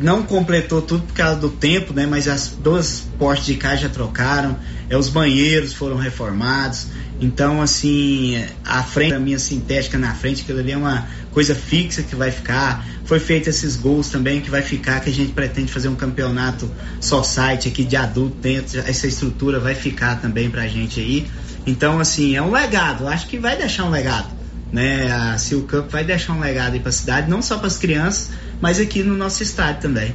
[0.00, 2.04] não completou tudo por causa do tempo, né?
[2.04, 6.88] Mas as duas postes de já trocaram, é, os banheiros foram reformados.
[7.20, 12.02] Então, assim, a frente, a minha sintética na frente, aquilo ali é uma coisa fixa
[12.02, 12.84] que vai ficar.
[13.04, 16.68] Foi feito esses gols também que vai ficar, que a gente pretende fazer um campeonato
[17.00, 18.80] só site aqui de adulto dentro.
[18.80, 21.26] Essa estrutura vai ficar também pra gente aí.
[21.66, 23.06] Então, assim, é um legado.
[23.06, 24.28] Acho que vai deixar um legado.
[24.72, 25.10] Né?
[25.12, 28.30] A Sil Cup vai deixar um legado aí pra cidade, não só para as crianças,
[28.60, 30.14] mas aqui no nosso estádio também.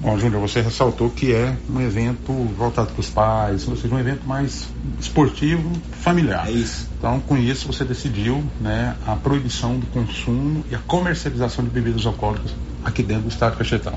[0.00, 3.98] Bom, Júnior, você ressaltou que é um evento voltado para os pais, ou seja, um
[3.98, 4.68] evento mais
[5.00, 6.46] esportivo, familiar.
[6.46, 6.90] É isso.
[6.98, 12.04] Então, com isso, você decidiu né, a proibição do consumo e a comercialização de bebidas
[12.04, 13.94] alcoólicas aqui dentro do Estádio Cachetão.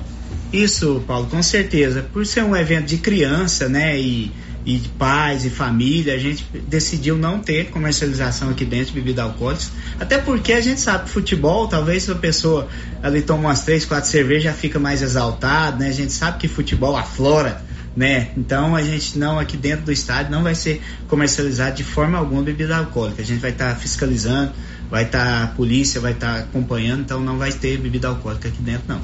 [0.54, 2.06] Isso, Paulo, com certeza.
[2.13, 4.32] Por ser um evento de criança, né, e
[4.67, 9.23] e de pais e família, a gente decidiu não ter comercialização aqui dentro de bebida
[9.23, 9.63] alcoólica.
[9.97, 12.67] Até porque a gente sabe que futebol, talvez se a pessoa
[13.01, 15.88] ali toma umas três, quatro cervejas, já fica mais exaltado, né?
[15.88, 17.62] A gente sabe que futebol aflora,
[17.95, 18.32] né?
[18.36, 22.41] Então a gente não, aqui dentro do estádio, não vai ser comercializado de forma alguma
[22.41, 23.21] bebida alcoólica.
[23.21, 24.51] A gente vai estar tá fiscalizando,
[24.89, 28.47] vai estar tá, a polícia vai estar tá acompanhando, então não vai ter bebida alcoólica
[28.47, 29.02] aqui dentro não.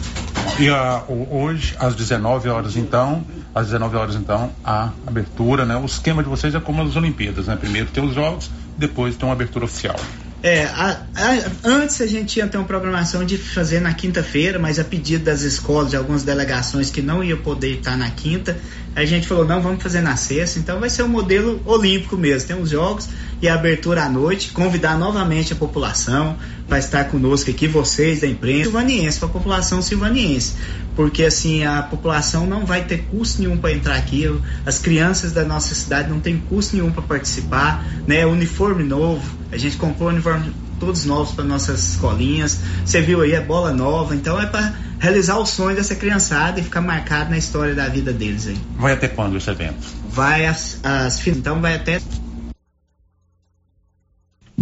[0.60, 5.76] E uh, hoje às 19 horas então, às 19 horas então a abertura, né?
[5.76, 7.56] O esquema de vocês é como as Olimpíadas, né?
[7.56, 10.00] Primeiro tem os jogos, depois tem uma abertura oficial.
[10.43, 14.78] É, a, a, antes a gente tinha até uma programação de fazer na quinta-feira, mas
[14.78, 18.58] a pedido das escolas, de algumas delegações que não iam poder estar na quinta,
[18.93, 22.46] a gente falou, não, vamos fazer na sexta, então vai ser um modelo olímpico mesmo.
[22.46, 23.08] Tem os jogos
[23.43, 28.27] e a abertura à noite, convidar novamente a população para estar conosco aqui, vocês da
[28.27, 30.53] imprensa, silvaniense, para a população silvaniense.
[30.95, 34.34] Porque assim, a população não vai ter custo nenhum para entrar aqui,
[34.65, 38.25] as crianças da nossa cidade não tem custo nenhum para participar, né?
[38.25, 42.62] Uniforme novo, a gente comprou uniforme todos novos para nossas escolinhas.
[42.86, 46.63] Você viu aí a bola nova, então é para realizar o sonho dessa criançada e
[46.63, 48.58] ficar marcado na história da vida deles aí.
[48.77, 49.86] Vai até quando esse evento?
[50.10, 51.99] Vai as, as então vai até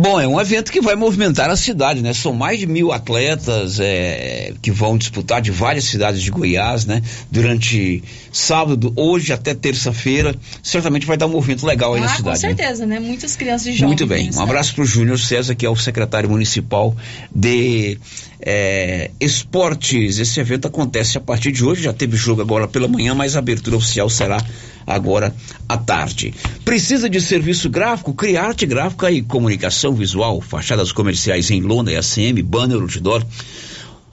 [0.02, 2.12] Bom, é um evento que vai movimentar a cidade, né?
[2.12, 7.04] São mais de mil atletas é, que vão disputar de várias cidades de Goiás, né?
[7.30, 10.34] Durante sábado, hoje até terça-feira,
[10.64, 12.42] certamente vai dar um movimento legal aí ah, na cidade.
[12.42, 13.00] Com certeza, né?
[13.00, 13.08] né?
[13.08, 13.86] Muitas crianças e jovens.
[13.90, 14.32] Muito bem.
[14.34, 16.96] Um abraço para o Júnior César, que é o secretário municipal
[17.34, 18.00] de
[18.42, 20.18] é, esportes.
[20.18, 23.40] Esse evento acontece a partir de hoje, já teve jogo agora pela manhã, mas a
[23.40, 24.44] abertura oficial será
[24.86, 25.34] agora
[25.70, 26.34] à tarde.
[26.66, 28.14] Precisa de serviço gráfico?
[28.14, 33.24] Criarte Gráfica e Comunicação Visual, fachadas comerciais em lona ACM, banner, outdoor,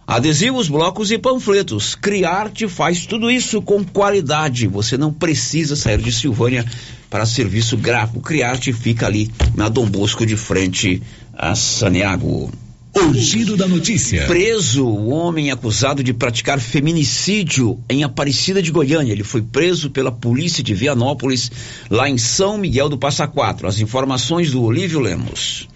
[0.07, 1.95] adesivos, blocos e panfletos.
[1.95, 4.67] Criarte faz tudo isso com qualidade.
[4.67, 6.65] Você não precisa sair de Silvânia
[7.09, 8.21] para serviço gráfico.
[8.21, 12.51] Criarte fica ali na Dom Bosco de frente a Saneago.
[12.95, 14.27] O giro da notícia.
[14.27, 19.13] Preso o homem acusado de praticar feminicídio em Aparecida de Goiânia.
[19.13, 21.51] Ele foi preso pela polícia de Vianópolis,
[21.91, 23.69] lá em São Miguel do Passa Quatro.
[23.69, 25.69] As informações do Olívio Lemos.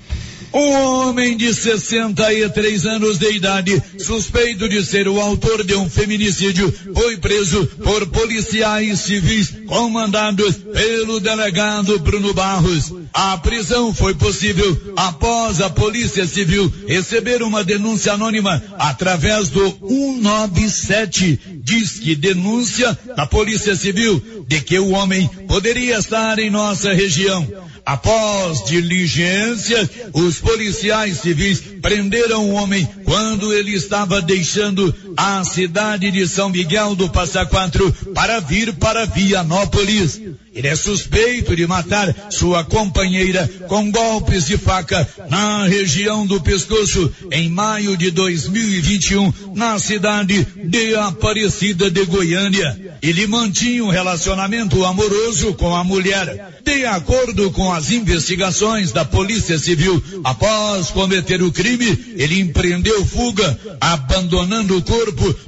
[0.55, 6.73] Um homem de 63 anos de idade, suspeito de ser o autor de um feminicídio,
[6.95, 12.93] foi preso por policiais civis comandados pelo delegado Bruno Barros.
[13.15, 21.41] A prisão foi possível após a Polícia Civil receber uma denúncia anônima através do 197.
[21.63, 27.47] Diz que denúncia da Polícia Civil de que o homem poderia estar em nossa região.
[27.85, 36.27] Após diligências, os policiais civis prenderam o homem quando ele estava deixando a cidade de
[36.27, 40.21] São Miguel do Passa Quatro para vir para Vianópolis.
[40.55, 47.11] Ele é suspeito de matar sua companheira com golpes de faca na região do pescoço
[47.31, 52.99] em maio de 2021 na cidade de Aparecida de Goiânia.
[53.01, 56.61] Ele mantinha um relacionamento amoroso com a mulher.
[56.63, 63.59] De acordo com as investigações da Polícia Civil, após cometer o crime, ele empreendeu fuga,
[63.81, 65.02] abandonando o corpo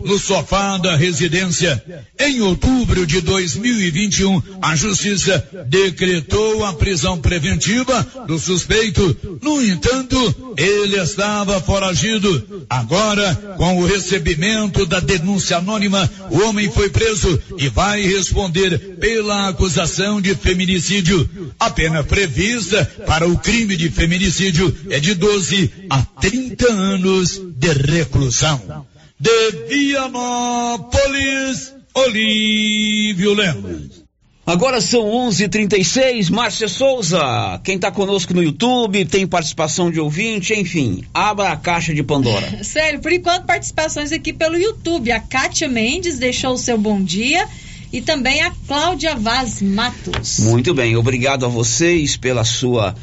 [0.05, 1.83] no sofá da residência.
[2.19, 9.39] Em outubro de 2021, a Justiça decretou a prisão preventiva do suspeito.
[9.43, 12.67] No entanto, ele estava foragido.
[12.69, 19.49] Agora, com o recebimento da denúncia anônima, o homem foi preso e vai responder pela
[19.49, 21.29] acusação de feminicídio.
[21.59, 27.73] A pena prevista para o crime de feminicídio é de 12 a 30 anos de
[27.73, 28.87] reclusão.
[29.19, 34.05] De Vianópolis, Olívio Lemos.
[34.47, 36.29] Agora são 11:36.
[36.29, 41.95] Márcia Souza, quem está conosco no YouTube, tem participação de ouvinte, enfim, abra a caixa
[41.95, 42.45] de Pandora.
[42.63, 45.11] Sério, por enquanto participações aqui pelo YouTube.
[45.13, 47.49] A Kátia Mendes deixou o seu bom dia
[47.91, 50.41] e também a Cláudia Vaz Matos.
[50.41, 52.95] Muito bem, obrigado a vocês pela sua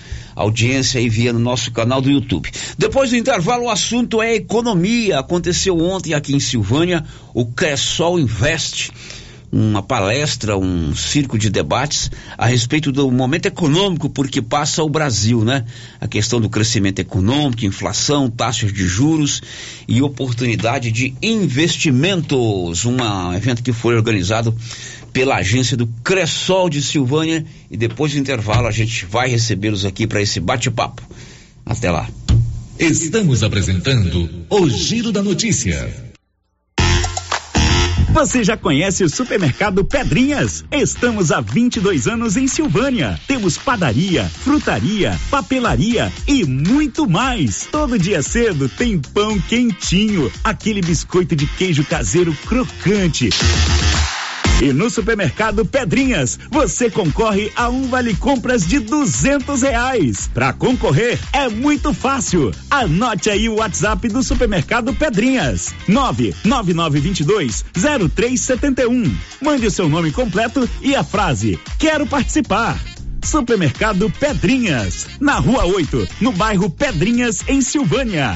[0.42, 2.50] audiência e via no nosso canal do YouTube.
[2.78, 5.20] Depois do intervalo, o assunto é economia.
[5.20, 8.92] Aconteceu ontem aqui em Silvânia o Cressol Invest
[9.52, 14.90] uma palestra, um circo de debates a respeito do momento econômico por que passa o
[14.90, 15.66] Brasil, né?
[16.00, 19.42] A questão do crescimento econômico, inflação, taxas de juros
[19.88, 22.86] e oportunidade de investimentos.
[22.86, 24.56] Um evento que foi organizado
[25.14, 30.08] pela agência do Cressol de Silvânia e depois do intervalo a gente vai recebê-los aqui
[30.08, 31.02] para esse bate-papo.
[31.66, 32.08] Até lá.
[32.80, 36.12] Estamos apresentando o Giro da Notícia.
[38.12, 40.66] Você já conhece o supermercado Pedrinhas?
[40.70, 43.18] Estamos há 22 anos em Silvânia.
[43.26, 47.68] Temos padaria, frutaria, papelaria e muito mais.
[47.72, 53.30] Todo dia cedo tem pão quentinho, aquele biscoito de queijo caseiro crocante.
[54.62, 60.30] E no supermercado Pedrinhas, você concorre a um vale compras de duzentos reais.
[60.32, 62.52] Para concorrer é muito fácil.
[62.70, 68.84] Anote aí o WhatsApp do supermercado Pedrinhas: nove nove nove vinte dois zero três setenta
[68.84, 69.12] e um.
[69.42, 72.80] Mande o seu nome completo e a frase quero participar.
[73.24, 78.36] Supermercado Pedrinhas, na Rua 8, no bairro Pedrinhas, em Silvânia.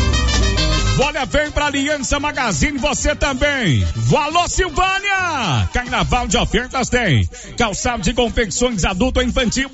[0.99, 3.83] Olha, vem pra Aliança Magazine você também.
[3.95, 5.69] Valor Silvânia!
[5.73, 7.27] Carnaval de ofertas tem.
[7.57, 9.69] Calçado de confecções adulto ou infantil.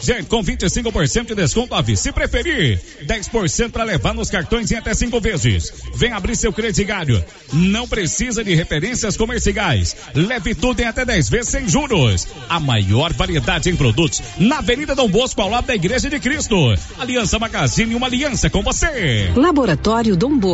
[0.00, 4.94] Gente, com 25% de desconto à Se preferir, 10% para levar nos cartões em até
[4.94, 5.70] cinco vezes.
[5.94, 7.22] Vem abrir seu crediário.
[7.52, 9.94] Não precisa de referências comerciais.
[10.14, 12.26] Leve tudo em até 10 vezes sem juros.
[12.48, 16.56] A maior variedade em produtos na Avenida Dom Bosco, ao lado da Igreja de Cristo.
[16.98, 19.30] Aliança Magazine, uma aliança com você.
[19.36, 20.53] Laboratório Dom Bosco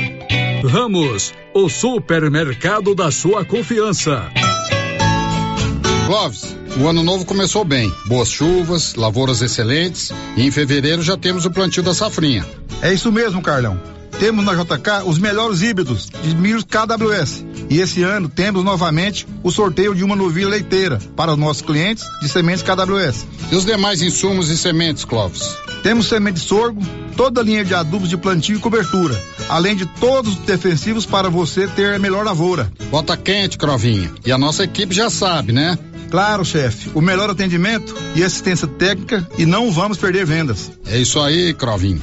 [0.63, 4.31] Ramos, o supermercado da sua confiança.
[6.05, 7.91] Clóvis, o ano novo começou bem.
[8.05, 12.45] Boas chuvas, lavouras excelentes e em fevereiro já temos o plantio da safrinha.
[12.81, 13.79] É isso mesmo, Carlão.
[14.19, 19.49] Temos na JK os melhores híbridos de milho KWS E esse ano temos novamente o
[19.49, 23.25] sorteio de uma novilha leiteira para os nossos clientes de sementes KWS.
[23.51, 25.57] E os demais insumos e sementes, Clóvis?
[25.83, 26.81] Temos semente de sorgo,
[27.15, 29.19] toda a linha de adubos de plantio e cobertura,
[29.49, 32.71] além de todos os defensivos para você ter a melhor lavoura.
[32.89, 34.11] Bota quente, Crovinha.
[34.25, 35.77] E a nossa equipe já sabe, né?
[36.09, 36.91] Claro, chefe.
[36.93, 40.71] O melhor atendimento e assistência técnica e não vamos perder vendas.
[40.85, 42.01] É isso aí, Crovinho.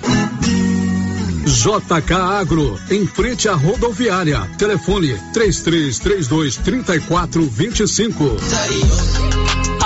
[1.48, 4.40] JK Agro, em frente à rodoviária.
[4.58, 8.36] Telefone 3332 3425.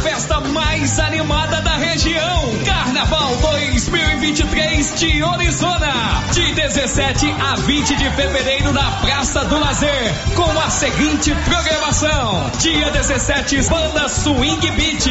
[0.00, 2.50] festa mais animada da região.
[2.64, 6.22] Carnaval 2023 de Orizona.
[6.32, 10.14] De 17 a 20 de fevereiro na Praça do Lazer.
[10.34, 15.04] Com a seguinte programação: Dia 17, Banda Swing Beat.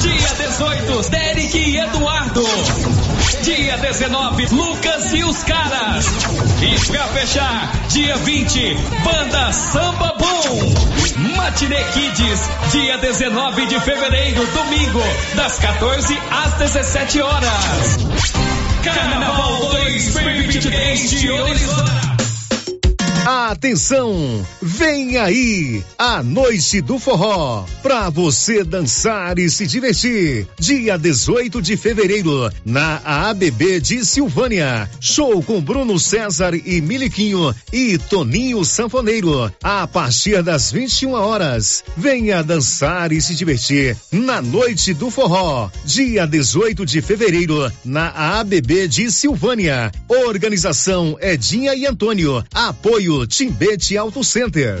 [0.00, 2.44] Dia 18, Derek e Eduardo.
[3.42, 6.06] Dia 19, Lucas e os Caras.
[6.60, 8.74] E pra fechar, dia 20,
[9.04, 10.88] Banda Samba Boom.
[11.36, 15.02] Matinê Kids, dia 19 de fevereiro, domingo,
[15.34, 17.98] das 14 às 17 horas.
[18.82, 22.16] Carnaval 2023 de Orizona.
[23.30, 24.42] Atenção!
[24.62, 30.48] Vem aí a Noite do Forró para você dançar e se divertir.
[30.58, 34.88] Dia 18 de fevereiro na ABB de Silvânia.
[34.98, 41.84] Show com Bruno César e Miliquinho e Toninho Sanfoneiro a partir das 21 horas.
[41.98, 45.68] Venha dançar e se divertir na Noite do Forró.
[45.84, 48.08] Dia 18 de fevereiro na
[48.40, 49.92] ABB de Silvânia.
[50.08, 52.42] Organização Edinha e Antônio.
[52.54, 54.80] Apoio Timbete Auto Center.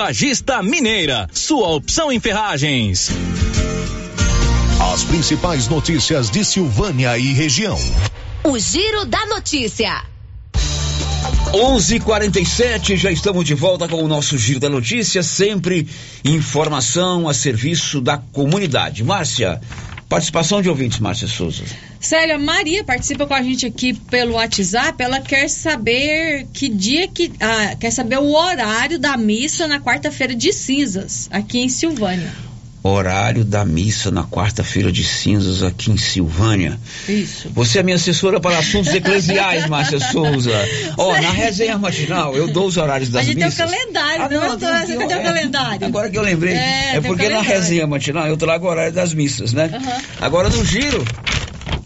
[0.00, 3.10] Ferragista Mineira, sua opção em ferragens.
[4.94, 7.78] As principais notícias de Silvânia e região.
[8.42, 10.02] O Giro da Notícia.
[11.52, 15.86] 11:47 já estamos de volta com o nosso Giro da Notícia, sempre
[16.24, 19.04] informação a serviço da comunidade.
[19.04, 19.60] Márcia,
[20.10, 21.62] participação de ouvintes, Márcia Souza.
[22.00, 25.00] Célia Maria participa com a gente aqui pelo WhatsApp.
[25.00, 27.32] Ela quer saber que dia que.
[27.38, 32.49] Ah, quer saber o horário da missa na quarta-feira de cinzas, aqui em Silvânia.
[32.82, 36.78] Horário da missa na quarta-feira de cinzas aqui em Silvânia.
[37.08, 37.50] Isso.
[37.50, 40.50] Você é minha assessora para assuntos eclesiais, Márcia Souza.
[40.96, 43.42] Ó, oh, na resenha matinal, eu dou os horários das missas.
[43.42, 43.70] A gente missas.
[43.70, 45.86] tem o calendário, ah, não, não, você tem o calendário.
[45.86, 46.54] Agora que eu lembrei.
[46.54, 49.70] É, é porque na resenha matinal eu trago o horário das missas, né?
[49.72, 50.02] Uhum.
[50.20, 51.04] Agora no giro,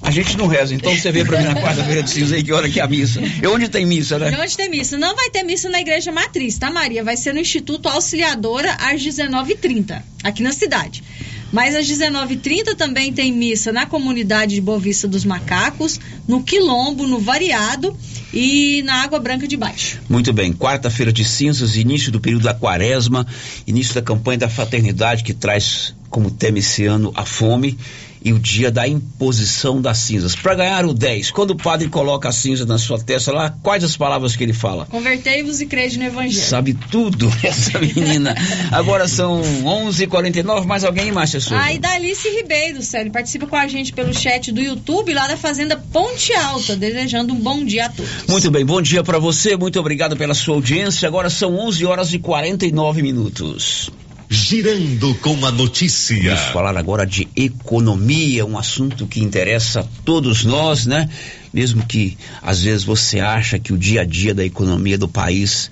[0.05, 2.53] a gente não reza, então você vê pra mim na quarta-feira de cinza aí que
[2.53, 3.21] hora que é a missa.
[3.43, 4.31] E onde tem missa, né?
[4.31, 4.99] E onde tem missa?
[4.99, 7.03] Não vai ter missa na igreja matriz, tá, Maria?
[7.03, 11.03] Vai ser no Instituto Auxiliadora às 19h30, aqui na cidade.
[11.51, 15.99] Mas às 19h30 também tem missa na comunidade de Bovista dos Macacos,
[16.29, 17.97] no Quilombo, no Variado
[18.33, 20.01] e na Água Branca de Baixo.
[20.09, 23.27] Muito bem, quarta-feira de cinzas, início do período da quaresma,
[23.67, 27.79] início da campanha da fraternidade que traz como tema esse ano a fome
[28.25, 30.35] e o dia da imposição das cinzas.
[30.35, 33.85] Para ganhar o 10, quando o padre coloca a cinza na sua testa lá, quais
[33.85, 34.87] as palavras que ele fala?
[34.87, 36.43] Convertei-vos e crede no evangelho.
[36.43, 38.35] Sabe tudo essa menina.
[38.72, 41.62] Agora são 11:49, mais alguém, Márcia Souza?
[41.62, 45.27] Ah, e da Alice Ribeiro, Célio, participa com a gente pelo chat do YouTube lá
[45.27, 48.11] da Fazenda Ponte Alta, desejando um bom dia a todos.
[48.27, 51.07] Muito bem, bom dia para você, muito obrigado pela sua audiência.
[51.07, 53.91] Agora são 11 horas e 49 minutos.
[54.29, 56.35] Girando com a notícia.
[56.35, 61.09] Vamos falar agora de economia, um assunto que interessa a todos nós, né?
[61.53, 65.70] Mesmo que às vezes você acha que o dia a dia da economia do país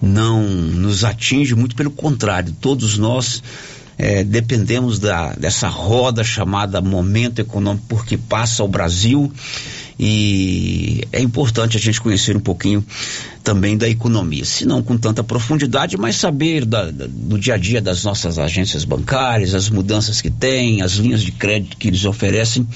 [0.00, 3.42] não nos atinge, muito pelo contrário, todos nós
[3.96, 9.32] é, dependemos da, dessa roda chamada momento econômico porque passa o Brasil
[10.04, 12.84] e é importante a gente conhecer um pouquinho
[13.44, 17.56] também da economia, se não com tanta profundidade, mas saber da, da, do dia a
[17.56, 22.04] dia das nossas agências bancárias, as mudanças que tem, as linhas de crédito que eles
[22.04, 22.66] oferecem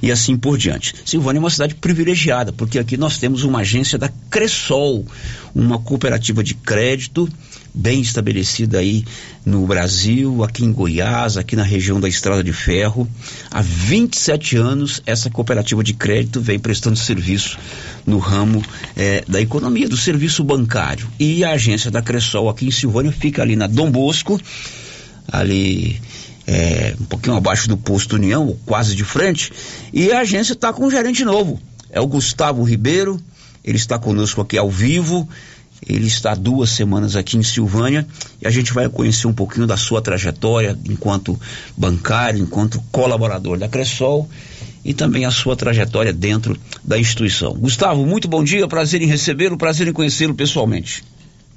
[0.00, 0.94] e assim por diante.
[1.04, 5.04] Silvânia é uma cidade privilegiada, porque aqui nós temos uma agência da Cressol,
[5.54, 7.28] uma cooperativa de crédito
[7.74, 9.04] bem estabelecida aí
[9.44, 13.08] no Brasil, aqui em Goiás, aqui na região da Estrada de Ferro.
[13.50, 17.58] Há 27 anos, essa cooperativa de crédito vem prestando serviço
[18.06, 18.62] no ramo
[18.96, 21.08] eh, da economia, do serviço bancário.
[21.18, 24.40] E a agência da Cressol aqui em Silvânia fica ali na Dom Bosco,
[25.26, 26.00] ali
[26.46, 29.50] é, um pouquinho abaixo do posto União, ou quase de frente,
[29.92, 31.60] e a agência está com um gerente novo.
[31.90, 33.20] É o Gustavo Ribeiro,
[33.64, 35.28] ele está conosco aqui ao vivo.
[35.86, 38.06] Ele está duas semanas aqui em Silvânia
[38.40, 41.38] e a gente vai conhecer um pouquinho da sua trajetória enquanto
[41.76, 44.28] bancário, enquanto colaborador da Cressol
[44.84, 47.54] e também a sua trajetória dentro da instituição.
[47.54, 51.02] Gustavo, muito bom dia, prazer em recebê-lo, prazer em conhecê-lo pessoalmente.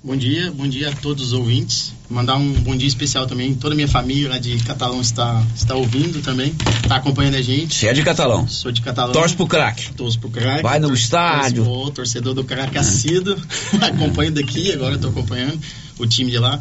[0.07, 1.91] Bom dia, bom dia a todos os ouvintes.
[2.09, 3.53] Mandar um bom dia especial também.
[3.53, 7.75] Toda a minha família lá de Catalão está, está ouvindo também, está acompanhando a gente.
[7.75, 8.47] Você é de Catalão?
[8.47, 9.11] Sou de Catalão.
[9.11, 9.91] Torce pro craque?
[9.95, 10.63] Torço pro craque.
[10.63, 11.65] Vai no estádio?
[11.65, 13.35] Sou torcedor do craque assíduo.
[13.81, 15.59] Acompanho daqui, agora estou acompanhando
[15.99, 16.57] o time de lá.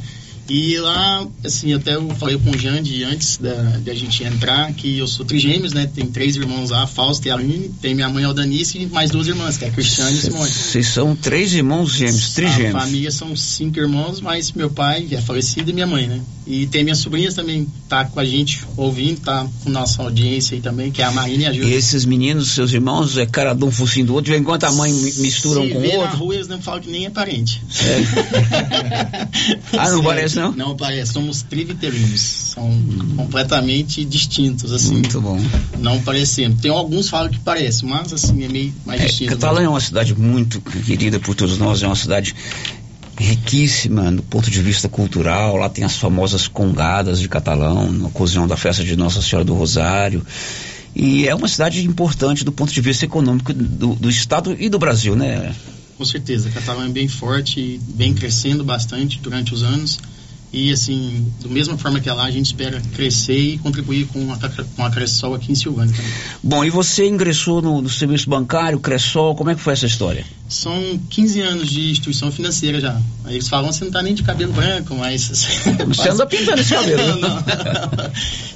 [0.49, 4.73] E lá, assim, até eu falei com o Jande antes da, de a gente entrar
[4.73, 5.91] que eu sou trigêmeos, né?
[5.93, 7.71] Tem três irmãos lá, Fausto e Aline.
[7.81, 10.51] Tem minha mãe Aldanice e mais duas irmãs, que é a Cristiane e Simone.
[10.51, 12.77] Vocês são três irmãos gêmeos, trigêmeos.
[12.77, 16.21] A família são cinco irmãos, mas meu pai é falecido e minha mãe, né?
[16.47, 20.61] E tem minhas sobrinhas também, tá com a gente ouvindo, tá com nossa audiência aí
[20.61, 21.71] também, que é a Marina e a Júlia.
[21.71, 24.71] E esses meninos, seus irmãos, é cara de um focinho do outro, vem enquanto a
[24.71, 26.03] mãe misturam Se com o outro.
[26.03, 27.61] na rua, eles não falam que nem é parente.
[29.77, 30.53] Ah, não parece, não?
[30.53, 32.21] Não parece, somos trivitelinos.
[32.21, 32.71] São
[33.17, 34.95] completamente distintos, assim.
[34.95, 35.41] Muito bom.
[35.79, 36.61] Não parecendo.
[36.61, 39.33] Tem alguns falam que parece, mas assim, é meio mais É, distinto.
[39.33, 42.35] Catalão é uma cidade muito querida por todos nós, é uma cidade
[43.19, 45.57] riquíssima do ponto de vista cultural.
[45.57, 49.55] Lá tem as famosas congadas de Catalão, na ocasião da festa de Nossa Senhora do
[49.55, 50.25] Rosário.
[50.95, 54.79] E é uma cidade importante do ponto de vista econômico do, do estado e do
[54.79, 55.55] Brasil, né?
[55.99, 59.99] Com certeza, Catalão é bem forte, vem crescendo bastante durante os anos.
[60.53, 64.33] E assim, da mesma forma que é lá, a gente espera crescer e contribuir com
[64.33, 64.39] a,
[64.77, 66.13] com a Cressol aqui em Silvânia também.
[66.43, 70.25] Bom, e você ingressou no, no serviço bancário, Cressol, como é que foi essa história?
[70.49, 72.97] São 15 anos de instituição financeira já.
[73.25, 75.27] Aí eles falam, você não tá nem de cabelo branco, mas...
[75.89, 77.17] Você anda pintando esse cabelo.
[77.19, 77.43] Não.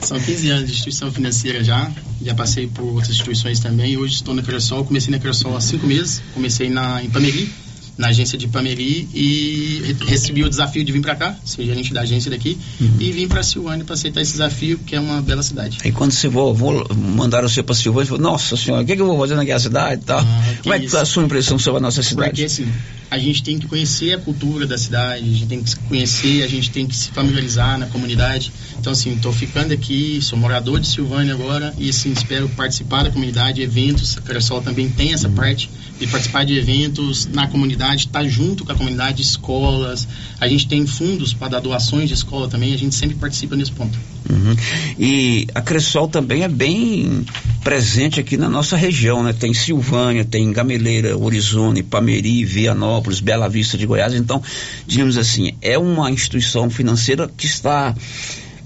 [0.01, 1.91] São 15 anos de instituição financeira já.
[2.22, 3.97] Já passei por outras instituições também.
[3.97, 4.84] Hoje estou na Cressol.
[4.84, 6.22] Comecei na Cressol há cinco meses.
[6.34, 7.53] Comecei na, em Pameri,
[8.01, 11.92] na agência de Pameri e re- recebi o desafio de vir para cá, ser gerente
[11.92, 12.96] da agência daqui, Uhum.
[12.98, 15.78] e vim para Silvânia para aceitar esse desafio, que é uma bela cidade.
[15.84, 18.96] Aí quando você vou, vou mandar você para Silvânia, você falou, nossa senhora, o que,
[18.96, 20.24] que eu vou fazer naquela cidade e tal?
[20.62, 20.96] como é que isso.
[20.96, 22.30] é a sua impressão sobre a nossa cidade?
[22.30, 22.66] Porque assim,
[23.11, 26.42] a gente tem que conhecer a cultura da cidade, a gente tem que se conhecer,
[26.44, 28.52] a gente tem que se familiarizar na comunidade.
[28.78, 33.11] Então, assim, estou ficando aqui, sou morador de Silvânia agora e, assim, espero participar da
[33.11, 34.16] comunidade, eventos.
[34.16, 38.72] A Cressol também tem essa parte de participar de eventos na comunidade, estar junto com
[38.72, 40.06] a comunidade, escolas.
[40.40, 43.72] A gente tem fundos para dar doações de escola também, a gente sempre participa nesse
[43.72, 43.98] ponto.
[44.29, 44.57] Uhum.
[44.99, 47.25] E a Cressol também é bem
[47.64, 49.33] presente aqui na nossa região, né?
[49.33, 54.14] Tem Silvânia, tem Gameleira, Orizone, Pameri, Vianópolis, Bela Vista de Goiás.
[54.14, 54.43] Então,
[54.87, 57.95] digamos assim, é uma instituição financeira que está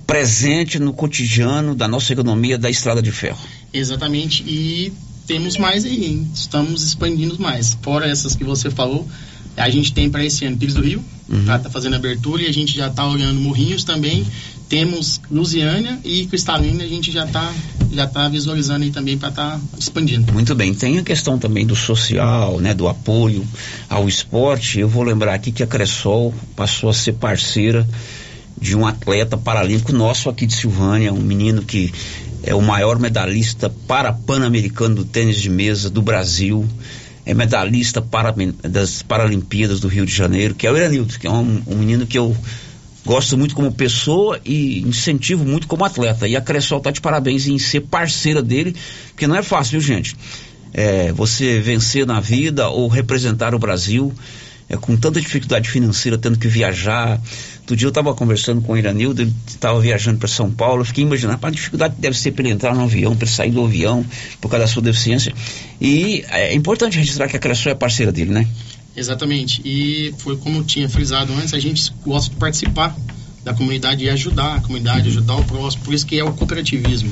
[0.06, 3.38] presente no cotidiano da nossa economia da Estrada de Ferro.
[3.72, 4.92] Exatamente, e
[5.26, 6.28] temos mais aí, hein?
[6.34, 7.76] estamos expandindo mais.
[7.80, 9.08] Fora essas que você falou,
[9.56, 11.46] a gente tem para esse ano Pires do Rio, Uhum.
[11.46, 14.26] tá, tá fazendo abertura e a gente já está olhando Morrinhos também.
[14.68, 17.52] Temos Lusiânia e Cristalina, a gente já está
[17.92, 20.32] já tá visualizando aí também para estar expandindo.
[20.32, 23.46] Muito bem, tem a questão também do social, né, do apoio
[23.88, 24.80] ao esporte.
[24.80, 27.86] Eu vou lembrar aqui que a Cressol passou a ser parceira
[28.60, 31.92] de um atleta paralímpico nosso aqui de Silvânia, um menino que
[32.42, 36.66] é o maior medalhista para pan-americano do tênis de mesa do Brasil.
[37.26, 41.30] É medalhista para, das Paralimpíadas do Rio de Janeiro, que é o Iranildo, que é
[41.30, 42.36] um, um menino que eu
[43.04, 46.26] gosto muito como pessoa e incentivo muito como atleta.
[46.26, 48.74] E a Cressol está de parabéns em ser parceira dele,
[49.08, 50.16] porque não é fácil, viu, gente?
[50.72, 54.12] É, você vencer na vida ou representar o Brasil
[54.68, 57.20] é, com tanta dificuldade financeira, tendo que viajar.
[57.60, 60.84] Outro dia eu estava conversando com o Iranildo, ele estava viajando para São Paulo, eu
[60.84, 63.50] fiquei imaginando a dificuldade que deve ser para ele entrar no avião, para ele sair
[63.50, 64.04] do avião,
[64.40, 65.32] por causa da sua deficiência.
[65.80, 68.46] E é importante registrar que a Cressol é parceira dele, né?
[68.96, 69.60] Exatamente.
[69.64, 72.96] E foi como eu tinha frisado antes, a gente gosta de participar
[73.42, 75.84] da comunidade e ajudar a comunidade, ajudar o próximo.
[75.84, 77.10] Por isso que é o cooperativismo.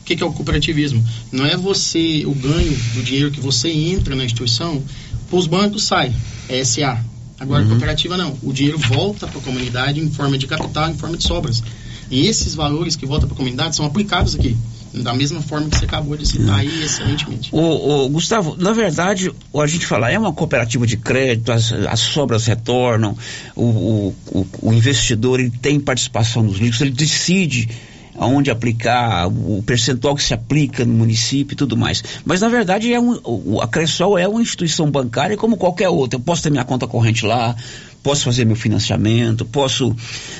[0.00, 1.02] O que, é o cooperativismo?
[1.32, 4.82] Não é você, o ganho do dinheiro que você entra na instituição,
[5.30, 6.12] para os bancos sai,
[6.48, 7.02] é SA.
[7.40, 7.70] Agora, Uhum.
[7.70, 8.38] cooperativa não.
[8.42, 11.62] O dinheiro volta para a comunidade em forma de capital, em forma de sobras.
[12.10, 14.56] E esses valores que voltam para a comunidade são aplicados aqui.
[15.02, 17.50] Da mesma forma que você acabou de citar aí, excelentemente.
[17.52, 22.00] O, Gustavo, na verdade, o- a gente fala, é uma cooperativa de crédito, as, as
[22.00, 23.16] sobras retornam,
[23.56, 27.68] o, o, o- o investidor ele tem participação nos lucros, ele decide
[28.16, 32.02] aonde aplicar, o percentual que se aplica no município e tudo mais.
[32.24, 36.16] Mas na verdade é um, o- a Cressol é uma instituição bancária como qualquer outra.
[36.16, 37.56] Eu posso ter minha conta corrente lá,
[38.04, 39.96] posso fazer meu financiamento, posso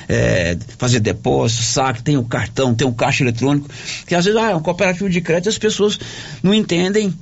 [0.06, 3.68] é, fazer depósito, saque, tem o cartão, tem o caixa eletrônico,
[4.06, 5.98] que às vezes ah, é um cooperativo de crédito as pessoas
[6.42, 7.12] não entendem,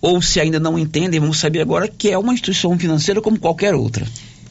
[0.00, 3.74] ou se ainda não entendem, vamos saber agora que é uma instituição financeira como qualquer
[3.74, 4.06] outra.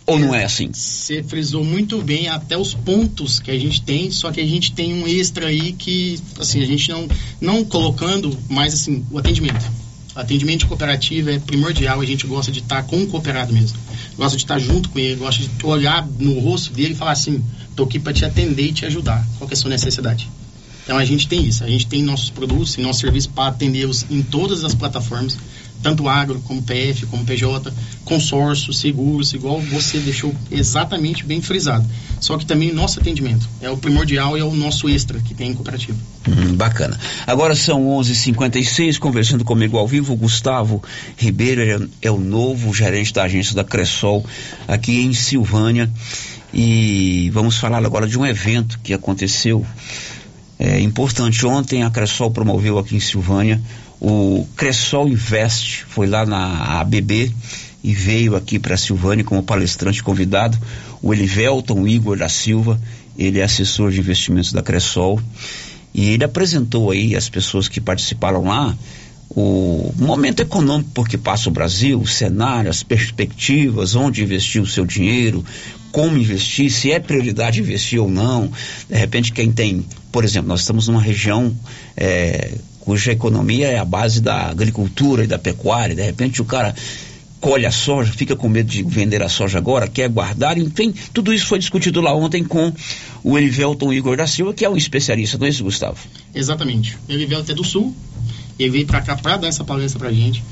[0.06, 0.70] Ou não é assim?
[0.74, 4.74] Você frisou muito bem até os pontos que a gente tem, só que a gente
[4.74, 7.08] tem um extra aí que, assim, a gente não,
[7.40, 9.81] não colocando, mas assim, o atendimento.
[10.16, 13.78] Atendimento cooperativo é primordial, a gente gosta de estar com o cooperado mesmo.
[14.18, 17.44] Gosta de estar junto com ele, gosta de olhar no rosto dele e falar assim,
[17.76, 19.26] tô aqui para te atender e te ajudar.
[19.38, 20.30] Qual é a sua necessidade?
[20.84, 24.06] Então a gente tem isso, a gente tem nossos produtos e nosso serviço para atendê-los
[24.10, 25.38] em todas as plataformas,
[25.82, 27.74] tanto agro como PF, como PJ,
[28.06, 31.88] consórcio, seguros, igual você deixou exatamente bem frisado.
[32.20, 35.34] Só que também o nosso atendimento é o primordial e é o nosso extra que
[35.34, 35.98] tem em cooperativa.
[36.28, 37.00] Hum, bacana.
[37.26, 40.84] Agora são 11:56 conversando comigo ao vivo, Gustavo
[41.18, 44.26] Ribeiro é, é o novo gerente da agência da Cressol
[44.68, 45.90] aqui em Silvânia
[46.54, 49.66] e vamos falar agora de um evento que aconteceu
[50.60, 51.44] é, importante.
[51.46, 53.60] Ontem a Cressol promoveu aqui em Silvânia
[54.02, 57.32] o Cressol Invest, foi lá na ABB
[57.84, 60.58] e veio aqui para Silvânia como palestrante convidado
[61.02, 62.80] o Elivelton Igor da Silva,
[63.18, 65.22] ele é assessor de investimentos da Cressol
[65.94, 68.76] e ele apresentou aí as pessoas que participaram lá
[69.30, 74.68] o momento econômico por que passa o Brasil, o cenário, as perspectivas, onde investir o
[74.68, 75.44] seu dinheiro,
[75.92, 78.52] como investir, se é prioridade investir ou não.
[78.90, 81.56] De repente, quem tem, por exemplo, nós estamos numa região
[81.96, 82.52] é,
[82.82, 85.96] cuja economia é a base da agricultura e da pecuária.
[85.96, 86.76] De repente, o cara
[87.40, 91.34] colhe a soja, fica com medo de vender a soja agora, quer guardar, enfim, tudo
[91.34, 92.72] isso foi discutido lá ontem com
[93.24, 95.98] o Elivelton Igor da Silva, que é um especialista, não é isso, Gustavo?
[96.36, 96.98] Exatamente.
[97.10, 97.96] Ele veio até do Sul,
[98.60, 100.44] ele veio para cá para dar essa palestra para gente.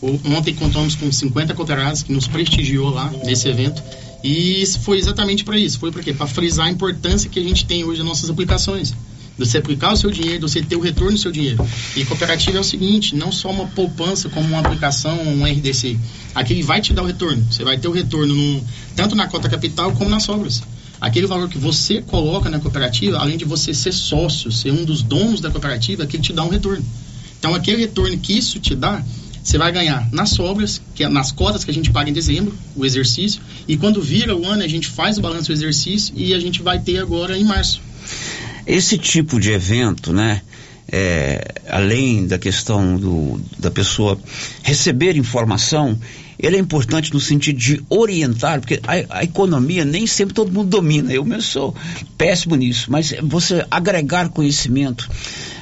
[0.00, 3.82] O- Ontem contamos com 50 cooperados que nos prestigiou lá nesse evento.
[4.22, 5.78] E foi exatamente para isso.
[5.80, 6.12] Foi para quê?
[6.12, 8.94] Para frisar a importância que a gente tem hoje nas nossas aplicações.
[9.38, 11.66] De você aplicar o seu dinheiro, de você ter o retorno do seu dinheiro.
[11.94, 15.98] E cooperativa é o seguinte, não só uma poupança como uma aplicação, um RDC.
[16.34, 17.46] Aquele vai te dar o retorno.
[17.50, 18.64] Você vai ter o retorno no-
[18.94, 20.62] tanto na cota capital como nas sobras.
[20.98, 25.02] Aquele valor que você coloca na cooperativa, além de você ser sócio, ser um dos
[25.02, 26.82] donos da cooperativa, aquele te dá um retorno.
[27.38, 29.04] Então, aquele retorno que isso te dá,
[29.44, 32.54] você vai ganhar nas sobras, que é nas cotas que a gente paga em dezembro,
[32.74, 36.32] o exercício, e quando vira o ano, a gente faz o balanço do exercício e
[36.32, 37.80] a gente vai ter agora em março.
[38.66, 40.42] Esse tipo de evento, né?
[40.90, 44.18] é, além da questão do, da pessoa
[44.62, 45.98] receber informação,
[46.38, 50.68] ele é importante no sentido de orientar, porque a, a economia nem sempre todo mundo
[50.68, 51.12] domina.
[51.12, 51.74] Eu mesmo sou
[52.16, 55.08] péssimo nisso, mas você agregar conhecimento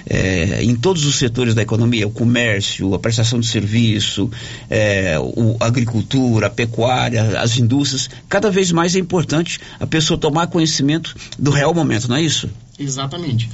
[0.06, 4.30] é, em todos os setores da economia, o comércio, a prestação de serviço,
[4.68, 10.18] é, o, a agricultura, a pecuária, as indústrias, cada vez mais é importante a pessoa
[10.18, 12.50] tomar conhecimento do real momento, não é isso?
[12.78, 13.48] Exatamente.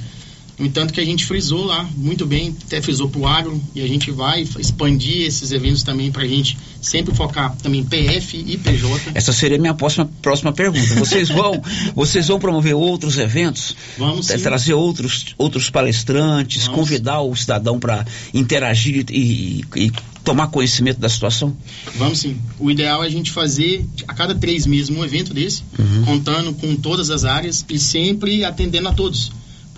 [0.61, 3.81] No entanto, que a gente frisou lá muito bem, até frisou para o agro, e
[3.81, 8.57] a gente vai expandir esses eventos também para a gente sempre focar também PF e
[8.59, 9.11] PJ.
[9.15, 10.93] Essa seria a minha próxima, próxima pergunta.
[10.95, 11.59] Vocês vão,
[11.95, 13.75] vocês vão promover outros eventos?
[13.97, 14.37] Vamos sim.
[14.37, 19.91] Trazer outros, outros palestrantes, convidar o cidadão para interagir e, e- e
[20.23, 21.57] tomar conhecimento da situação?
[21.95, 22.37] Vamos sim.
[22.59, 26.05] O ideal é a gente fazer a cada três meses um evento desse, Uhum.
[26.05, 29.31] contando com todas as áreas e sempre atendendo a todos.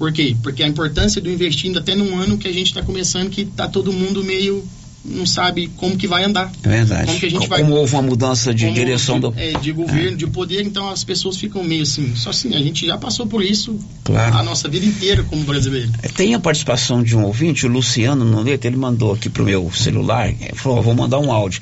[0.04, 0.36] Por quê?
[0.44, 3.70] Porque a importância do investindo até num ano que a gente está começando, que tá
[3.70, 4.62] todo mundo meio
[5.06, 6.52] não sabe como que vai andar.
[6.62, 7.06] É verdade.
[7.08, 9.34] Como que a gente Co- vai- Como houve uma mudança de Como direção de, do.
[9.38, 12.14] é, de governo, de poder, então as pessoas ficam meio assim.
[12.18, 14.36] Só assim, a gente já passou por isso Claro.
[14.36, 15.90] a nossa vida inteira como brasileiro.
[16.02, 19.72] É, Tem a participação de um ouvinte, o Luciano Noneto, ele mandou aqui pro meu
[19.72, 21.62] celular, é, falou, ó, vou mandar um áudio.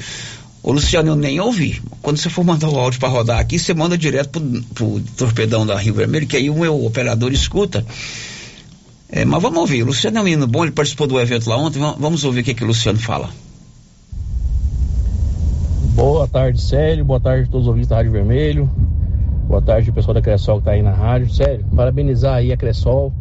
[0.64, 1.82] Ô Luciano, eu nem ouvi.
[2.04, 5.66] Quando você for mandar o áudio para rodar aqui, você manda direto pro, pro torpedão
[5.66, 7.84] da Rio Vermelho, que aí o meu operador escuta.
[9.12, 9.84] É, mas vamos ouvir.
[9.84, 11.80] O Luciano é um menino bom, ele participou do evento lá ontem.
[11.80, 13.30] va- Vamos ouvir o que, que o Luciano fala.
[15.94, 17.04] Boa tarde, Célio.
[17.04, 18.70] Boa tarde a todos os ouvintes da Rádio Vermelho.
[19.48, 21.30] Boa tarde, pessoal da Cressol que tá aí na rádio.
[21.30, 23.12] Sério, parabenizar aí a Cressol,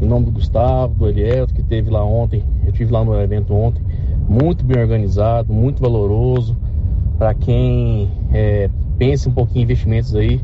[0.00, 2.42] em nome do Gustavo, do Elielto, que teve lá ontem.
[2.64, 3.82] Eu tive lá no evento ontem.
[4.26, 6.56] Muito bem organizado, muito valoroso.
[7.18, 10.40] Para quem é, pensa um pouquinho em investimentos aí,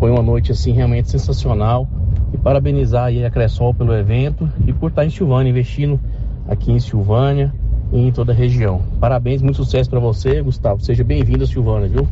[0.00, 1.88] foi uma noite assim realmente sensacional.
[2.32, 6.00] E parabenizar aí a Cressol pelo evento e por estar em Silvânia, investindo
[6.48, 7.52] aqui em Silvânia
[7.92, 8.82] e em toda a região.
[8.98, 10.82] Parabéns, muito sucesso para você, Gustavo.
[10.82, 12.08] Seja bem-vindo a Silvânia, viu?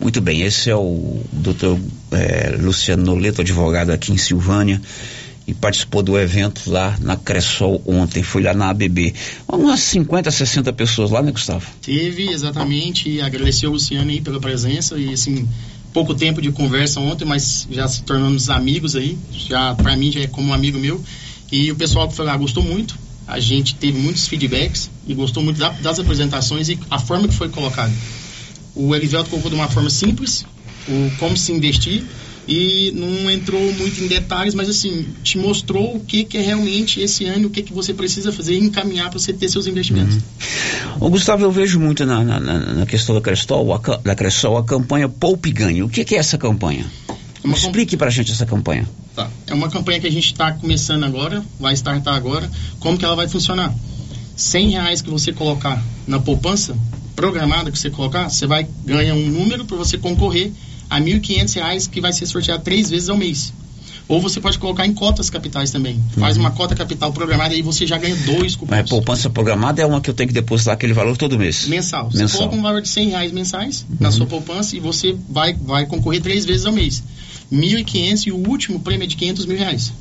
[0.00, 1.78] Muito bem, esse é o doutor
[2.10, 4.80] é, Luciano Noleto, advogado aqui em Silvânia,
[5.46, 9.14] e participou do evento lá na Cressol ontem, foi lá na ABB.
[9.48, 11.64] Umas 50, 60 pessoas lá, né, Gustavo?
[11.80, 15.48] Teve, exatamente, e agradecer ao Luciano aí pela presença, e assim,
[15.92, 20.20] pouco tempo de conversa ontem, mas já se tornamos amigos aí, já para mim já
[20.20, 21.02] é como um amigo meu,
[21.50, 25.42] e o pessoal que foi lá gostou muito, a gente teve muitos feedbacks e gostou
[25.42, 27.92] muito da, das apresentações e a forma que foi colocada.
[28.74, 30.44] O Elivelto colocou de uma forma simples,
[30.88, 32.04] o como se investir
[32.46, 37.00] e não entrou muito em detalhes, mas assim, te mostrou o que, que é realmente
[37.00, 40.18] esse ano, o que, que você precisa fazer e encaminhar para você ter seus investimentos.
[41.00, 41.10] Uhum.
[41.10, 45.08] Gustavo, eu vejo muito na, na, na questão da Crestol, a, da Crestol, a campanha
[45.08, 45.82] Poupe Ganhe.
[45.82, 46.84] O que, que é essa campanha?
[47.44, 48.88] É Explique para a gente essa campanha.
[49.14, 49.30] Tá.
[49.46, 52.50] É uma campanha que a gente está começando agora, vai startar agora.
[52.80, 53.72] Como que ela vai funcionar?
[54.36, 56.76] 100 reais que você colocar na poupança
[57.14, 60.50] programada que você colocar, você vai ganhar um número para você concorrer
[60.92, 63.52] a 1.500 reais que vai ser sorteado três vezes ao mês.
[64.06, 65.98] Ou você pode colocar em cotas capitais também.
[66.18, 66.42] Faz uhum.
[66.42, 68.76] uma cota capital programada e você já ganha dois cupons.
[68.76, 71.66] Mas poupança programada é uma que eu tenho que depositar aquele valor todo mês?
[71.66, 72.10] Mensal.
[72.10, 72.40] Você Mensal.
[72.40, 73.96] coloca um valor de 100 reais mensais uhum.
[74.00, 77.02] na sua poupança e você vai, vai concorrer três vezes ao mês.
[77.50, 79.92] 1.500 e o último prêmio é de 500 mil reais.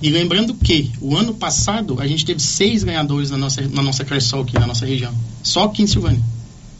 [0.00, 4.06] E lembrando que o ano passado a gente teve seis ganhadores na nossa, na nossa
[4.06, 5.12] Cressol aqui, na nossa região.
[5.42, 6.22] Só aqui em Silvânia.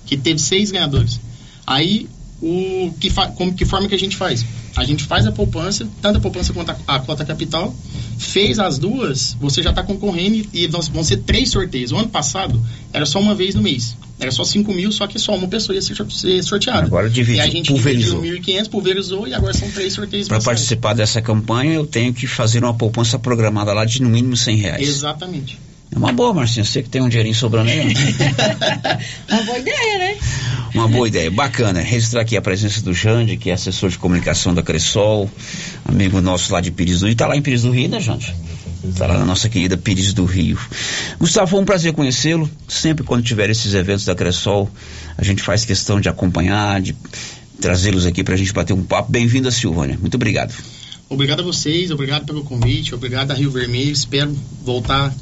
[0.06, 1.20] Que teve seis ganhadores.
[1.66, 2.08] Aí,
[2.43, 4.45] o que, como, que forma que a gente faz?
[4.76, 7.74] A gente faz a poupança, tanto a poupança quanto a, a cota capital.
[8.18, 11.93] Fez as duas, você já está concorrendo e, e vão ser três sorteios.
[11.93, 12.61] O ano passado
[12.93, 13.97] era só uma vez no mês.
[14.18, 16.86] Era só 5 mil, só que só uma pessoa ia ser sorteada.
[16.86, 18.20] Agora dividi, e a gente pulverizou.
[18.20, 20.28] dividiu 1.500, pulverizou e agora são três sorteios.
[20.28, 24.36] Para participar dessa campanha, eu tenho que fazer uma poupança programada lá de no mínimo
[24.36, 24.86] 100 reais.
[24.86, 25.59] Exatamente.
[25.93, 26.64] É uma boa, Marcinha.
[26.64, 27.80] Você que tem um dinheirinho sobrando aí.
[29.28, 30.16] uma boa ideia, né?
[30.74, 31.30] Uma boa ideia.
[31.30, 31.80] Bacana.
[31.80, 35.28] Registrar aqui a presença do Jande, que é assessor de comunicação da Cressol,
[35.84, 37.12] amigo nosso lá de Pires do Rio.
[37.12, 38.34] Está lá em Pires do Rio, né, Jande?
[38.84, 40.59] Está lá na nossa querida Pires do Rio.
[41.18, 42.49] Gustavo, foi um prazer conhecê-lo.
[42.68, 44.70] Sempre quando tiver esses eventos da Cressol,
[45.18, 46.95] a gente faz questão de acompanhar, de
[47.61, 49.11] trazê-los aqui para a gente bater um papo.
[49.11, 49.99] Bem-vindo a Silvânia.
[50.01, 50.55] Muito obrigado.
[51.09, 53.91] Obrigado a vocês, obrigado pelo convite, obrigado a Rio Vermelho.
[53.91, 54.32] Espero
[54.64, 55.12] voltar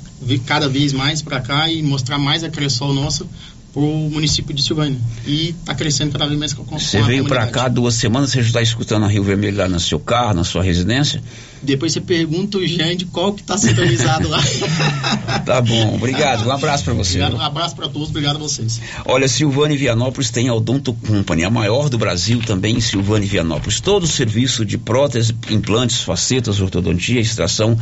[0.44, 3.26] cada vez mais para cá e mostrar mais a Cressol nossa
[3.72, 4.98] para o município de Silvânia.
[5.26, 8.42] E está crescendo cada vez mais com, com Você veio para cá duas semanas, você
[8.42, 11.22] já está escutando a Rio Vermelho lá no seu carro, na sua residência?
[11.62, 14.42] Depois você pergunta o Jande qual que está sintonizado lá.
[15.44, 16.46] tá bom, obrigado.
[16.46, 17.18] Um abraço para você.
[17.20, 18.80] Obrigado, um abraço para todos, obrigado a vocês.
[19.04, 23.26] Olha, Silvânia e Vianópolis tem a Odonto Company, a maior do Brasil também em Silvânia
[23.26, 23.80] e Vianópolis.
[23.80, 27.78] Todo o serviço de prótese, implantes, facetas, ortodontia, extração,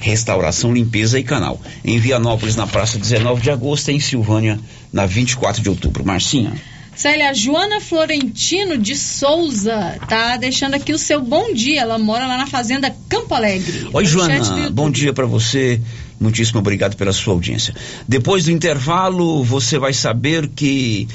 [0.00, 1.60] restauração, limpeza e canal.
[1.84, 4.58] Em Vianópolis, na praça 19 de agosto, em Silvânia,
[4.92, 6.04] na 24 de outubro.
[6.04, 6.52] Marcinha.
[6.98, 11.82] Célia, Joana Florentino de Souza tá deixando aqui o seu bom dia.
[11.82, 13.88] Ela mora lá na fazenda Campo Alegre.
[13.92, 14.68] Oi, Joana.
[14.70, 15.80] Bom dia para você.
[16.18, 17.72] Muitíssimo obrigado pela sua audiência.
[18.08, 21.06] Depois do intervalo, você vai saber que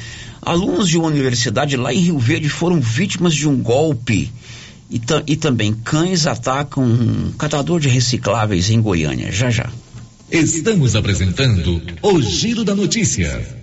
[0.41, 4.31] alunos de uma universidade lá em Rio Verde foram vítimas de um golpe.
[4.89, 9.33] E, e também cães atacam um catador de recicláveis em Goiânia.
[9.33, 9.69] Já já.
[10.31, 13.62] Estamos apresentando o Giro da Notícia.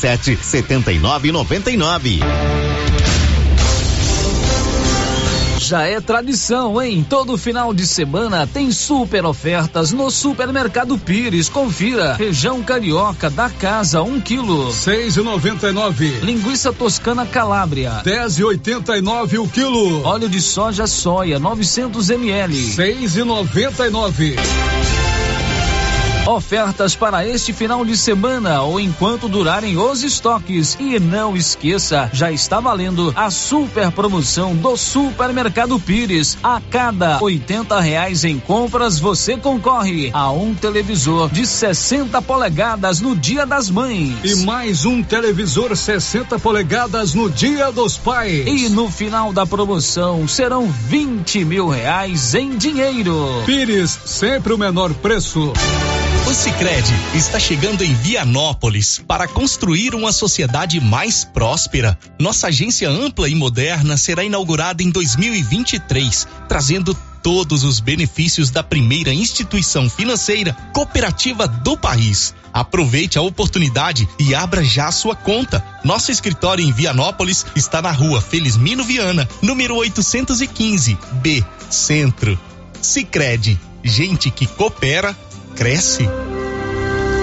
[0.01, 2.21] sete setenta e nove noventa e nove.
[5.59, 7.05] Já é tradição, hein?
[7.07, 11.49] Todo final de semana tem super ofertas no Supermercado Pires.
[11.49, 12.15] Confira.
[12.15, 14.71] Feijão carioca da casa, um quilo.
[14.73, 16.07] Seis e noventa e nove.
[16.23, 18.01] Linguiça toscana Calábria.
[18.03, 20.03] Dez e oitenta e nove o quilo.
[20.03, 22.55] Óleo de soja soia, 900 ml.
[22.73, 24.35] Seis e noventa e nove.
[26.27, 30.77] Ofertas para este final de semana ou enquanto durarem os estoques.
[30.79, 36.37] E não esqueça, já está valendo a super promoção do Supermercado Pires.
[36.43, 43.15] A cada oitenta reais em compras, você concorre a um televisor de 60 polegadas no
[43.15, 44.13] Dia das Mães.
[44.23, 48.45] E mais um televisor 60 polegadas no Dia dos Pais.
[48.45, 53.41] E no final da promoção serão 20 mil reais em dinheiro.
[53.45, 55.51] Pires, sempre o menor preço.
[56.27, 61.97] O Sicredi está chegando em Vianópolis para construir uma sociedade mais próspera.
[62.19, 69.13] Nossa agência ampla e moderna será inaugurada em 2023, trazendo todos os benefícios da primeira
[69.13, 72.33] instituição financeira cooperativa do país.
[72.53, 75.63] Aproveite a oportunidade e abra já sua conta.
[75.83, 82.39] Nosso escritório em Vianópolis está na rua Felizmino Viana, número 815, B, Centro.
[82.81, 85.15] Sicredi, gente que coopera,
[85.55, 86.30] cresce.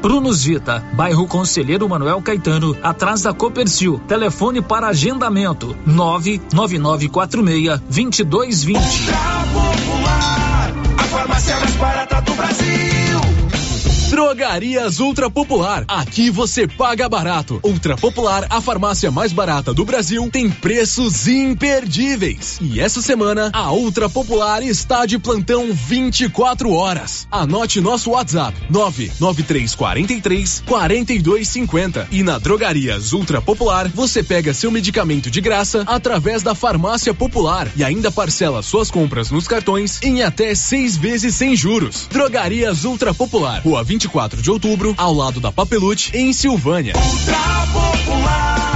[0.00, 4.00] Prunus Vita, bairro Conselheiro Manuel Caetano, atrás da Copercil.
[4.06, 8.80] Telefone para agendamento: 99946 2220.
[9.52, 12.97] Popular, a farmácia mais barata do Brasil.
[14.18, 15.84] Drogarias Ultra Popular.
[15.86, 17.60] Aqui você paga barato.
[17.62, 22.58] Ultra Popular, a farmácia mais barata do Brasil, tem preços imperdíveis.
[22.60, 27.28] E essa semana, a Ultra Popular está de plantão 24 horas.
[27.30, 32.08] Anote nosso WhatsApp: 99343 4250.
[32.10, 37.70] E na Drogarias Ultra Popular, você pega seu medicamento de graça através da Farmácia Popular
[37.76, 42.08] e ainda parcela suas compras nos cartões em até seis vezes sem juros.
[42.10, 44.07] Drogarias Ultra Popular, Rua 24
[44.42, 46.94] de outubro, ao lado da Papelute, em Silvânia.
[46.96, 48.67] Ultra Popular,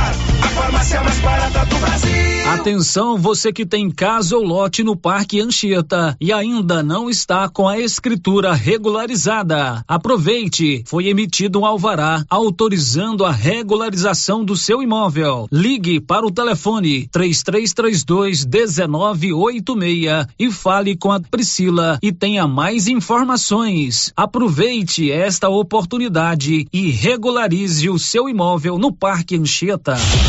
[0.42, 2.32] a farmácia mais barata do Brasil.
[2.50, 7.68] Atenção, você que tem casa ou lote no Parque Anchieta e ainda não está com
[7.68, 9.84] a escritura regularizada.
[9.86, 15.46] Aproveite, foi emitido um alvará autorizando a regularização do seu imóvel.
[15.50, 24.12] Ligue para o telefone 3332 1986 e fale com a Priscila e tenha mais informações.
[24.16, 29.96] Aproveite esta oportunidade e regularize o seu imóvel no Parque Anchieta.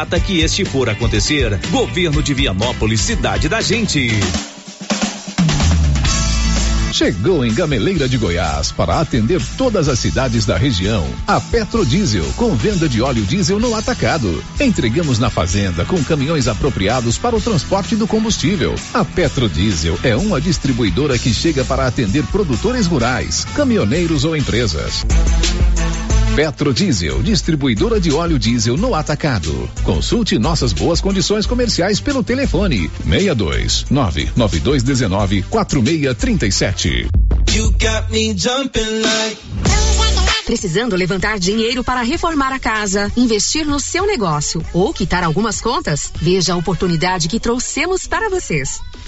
[0.00, 1.60] data que este for acontecer.
[1.70, 4.08] Governo de Vianópolis, cidade da gente.
[6.90, 11.06] Chegou em Gameleira de Goiás para atender todas as cidades da região.
[11.26, 14.42] A Petrodiesel, com venda de óleo diesel no atacado.
[14.58, 18.74] Entregamos na fazenda com caminhões apropriados para o transporte do combustível.
[18.94, 25.04] A Petrodiesel é uma distribuidora que chega para atender produtores rurais, caminhoneiros ou empresas.
[26.34, 29.68] Petrodiesel, distribuidora de óleo diesel no atacado.
[29.82, 37.08] Consulte nossas boas condições comerciais pelo telefone 62 99219 4637.
[37.52, 39.70] You got me jumping like
[40.50, 46.10] Precisando levantar dinheiro para reformar a casa, investir no seu negócio ou quitar algumas contas?
[46.20, 48.80] Veja a oportunidade que trouxemos para vocês.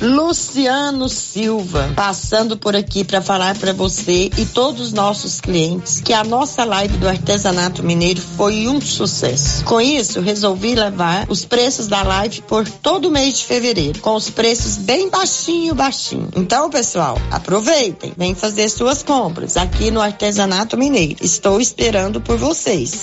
[0.00, 6.14] Luciano Silva, passando por aqui para falar para você e todos os nossos clientes que
[6.14, 9.62] a nossa live do artesanato mineiro foi um sucesso.
[9.64, 14.14] Com isso, resolvi levar os preços da live por todo o mês de fevereiro, com
[14.14, 16.28] os preços bem baixinho, baixinho.
[16.34, 21.16] Então, pessoal, aproveitem, vem fazer suas compras aqui no artesanato mineiro.
[21.20, 23.02] Estou esperando por vocês.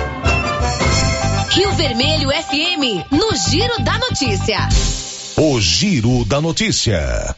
[1.53, 4.69] Rio Vermelho FM, no Giro da Notícia.
[5.35, 7.35] O Giro da Notícia.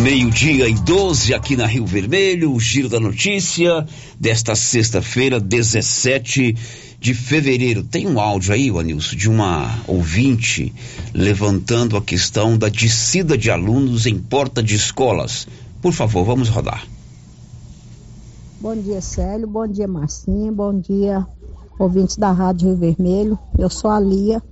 [0.00, 3.84] Meio-dia e 12 aqui na Rio Vermelho, o Giro da Notícia
[4.16, 6.54] desta sexta-feira, 17
[7.00, 7.82] de fevereiro.
[7.82, 10.72] Tem um áudio aí, Anilson, de uma ouvinte
[11.12, 15.48] levantando a questão da descida de alunos em porta de escolas.
[15.80, 16.86] Por favor, vamos rodar.
[18.60, 19.48] Bom dia, Célio.
[19.48, 20.52] Bom dia, Marcinho.
[20.52, 21.26] Bom dia,
[21.82, 23.38] ouvintes da Rádio Rio Vermelho.
[23.58, 24.42] Eu sou a Lia.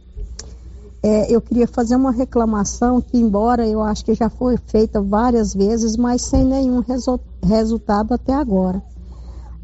[1.02, 5.55] É, eu queria fazer uma reclamação que, embora eu acho que já foi feita várias
[5.55, 8.82] vezes, mas sem nenhum resu resultado até agora.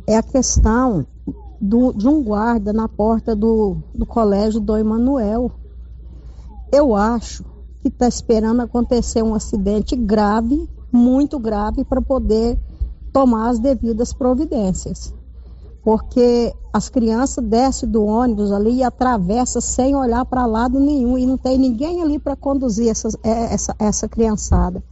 [0.07, 1.05] É a questão
[1.61, 5.51] do, de um guarda na porta do, do colégio do Emanuel.
[6.73, 7.45] Eu acho
[7.83, 12.59] que está esperando acontecer um acidente grave, muito grave, para poder
[13.13, 15.16] tomar as devidas providências
[15.87, 21.25] porque as crianças descem do ônibus ali e atravessam sem olhar para lado nenhum e
[21.25, 24.83] não tem ninguém ali para conduzir essa, essa, essa criançada.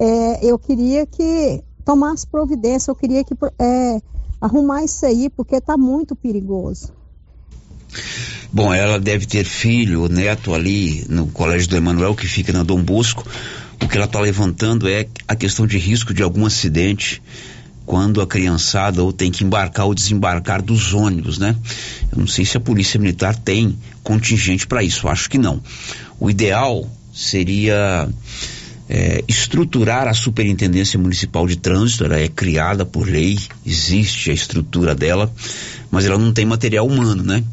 [0.00, 4.00] É, eu queria que tomasse providência, eu queria que é,
[4.40, 6.90] arrumar isso aí, porque está muito perigoso.
[8.50, 12.82] Bom, ela deve ter filho, neto ali no Colégio do Emanuel, que fica na Dom
[12.82, 13.28] Bosco.
[13.74, 17.22] O que ela está levantando é a questão de risco de algum acidente
[17.86, 21.54] quando a criançada ou tem que embarcar ou desembarcar dos ônibus, né?
[22.10, 25.60] Eu não sei se a Polícia Militar tem contingente para isso, acho que não.
[26.18, 28.08] O ideal seria
[28.88, 34.94] é, estruturar a Superintendência Municipal de Trânsito, ela é criada por lei, existe a estrutura
[34.94, 35.32] dela,
[35.90, 37.44] mas ela não tem material humano, né?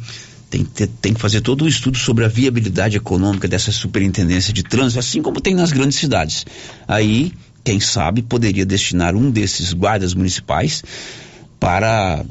[0.50, 5.00] Tem, tem que fazer todo um estudo sobre a viabilidade econômica dessa superintendência de trânsito,
[5.00, 6.46] assim como tem nas grandes cidades.
[6.86, 7.32] Aí
[7.64, 10.84] quem sabe, poderia destinar um desses guardas municipais
[11.60, 12.24] para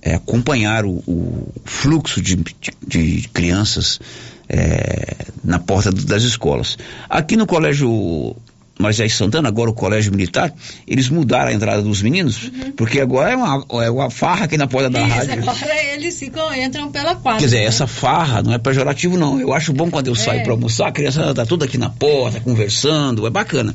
[0.00, 4.00] é, acompanhar o, o fluxo de, de, de crianças
[4.48, 6.78] é, na porta das escolas.
[7.08, 8.36] Aqui no colégio
[8.78, 10.52] Moisés Santana, agora o colégio militar,
[10.86, 12.72] eles mudaram a entrada dos meninos, uhum.
[12.76, 15.32] porque agora é uma, é uma farra aqui na porta da Isso, rádio.
[15.48, 17.38] Agora eles ficam, entram pela quadra.
[17.38, 17.64] Quer dizer, né?
[17.66, 19.40] essa farra não é pejorativo, não.
[19.40, 20.42] Eu acho bom quando eu saio É.
[20.42, 23.74] para almoçar, a criança tá tudo aqui na porta, conversando, é bacana.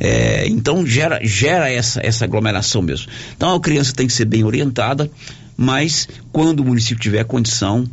[0.00, 3.08] É, então gera, gera essa, essa aglomeração mesmo.
[3.36, 5.10] Então a criança tem que ser bem orientada,
[5.56, 7.88] mas quando o município tiver condição,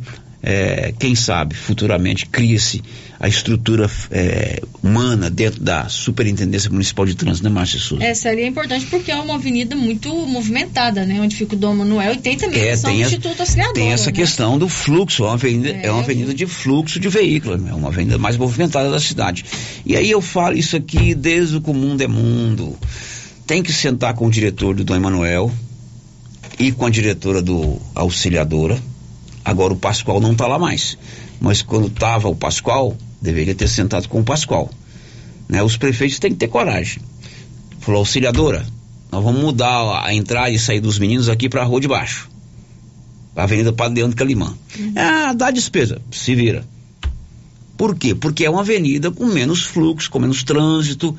[0.48, 2.80] é, quem sabe futuramente cria-se
[3.18, 8.04] a estrutura é, humana dentro da Superintendência Municipal de Trânsito, né, Márcia Souza?
[8.04, 11.20] Essa ali é importante porque é uma avenida muito movimentada, né?
[11.20, 13.40] Onde fica o Dom Manuel e tem também a É, questão tem, do a- Instituto
[13.40, 13.74] Auxiliador.
[13.74, 14.12] tem essa né?
[14.12, 15.90] questão do fluxo, é uma, avenida, é.
[15.90, 19.44] uma avenida de fluxo de veículos, é uma avenida mais movimentada da cidade.
[19.84, 22.78] E aí eu falo isso aqui desde o que o mundo é mundo.
[23.46, 25.50] Tem que sentar com o diretor do Dom Emanuel
[26.58, 28.78] e com a diretora do Auxiliadora.
[29.46, 30.98] Agora o Pascoal não está lá mais.
[31.40, 34.68] Mas quando estava o Pascoal, deveria ter sentado com o Pascoal.
[35.48, 35.62] Né?
[35.62, 37.00] Os prefeitos têm que ter coragem.
[37.78, 38.66] Falou, auxiliadora,
[39.12, 42.28] nós vamos mudar a, entrada e sair dos meninos aqui para a rua de baixo.
[43.36, 44.52] A Avenida Padre Leandro Calimã.
[44.96, 46.64] Ah, dá despesa, se vira.
[47.76, 48.16] Por quê?
[48.16, 51.16] Porque é uma avenida com menos fluxo, com menos trânsito,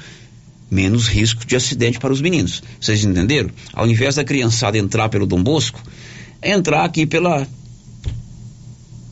[0.69, 2.61] menos risco de acidente para os meninos.
[2.77, 3.51] Vocês entenderam?
[3.71, 5.81] Ao invés da criançada entrar pelo Dom Bosco,
[6.41, 7.47] é entrar aqui pela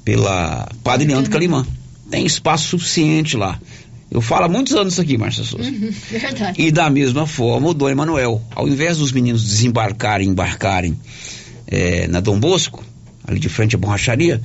[0.05, 1.65] pela Padre Leandro Calimã.
[2.09, 3.59] Tem espaço suficiente lá.
[4.09, 5.67] Eu falo há muitos anos isso aqui, Márcia Souza.
[5.69, 6.61] Uhum, verdade.
[6.61, 10.97] E da mesma forma, o Dom Emanuel, ao invés dos meninos desembarcarem, embarcarem
[11.67, 12.83] eh, na Dom Bosco,
[13.27, 14.39] ali de frente à borracharia,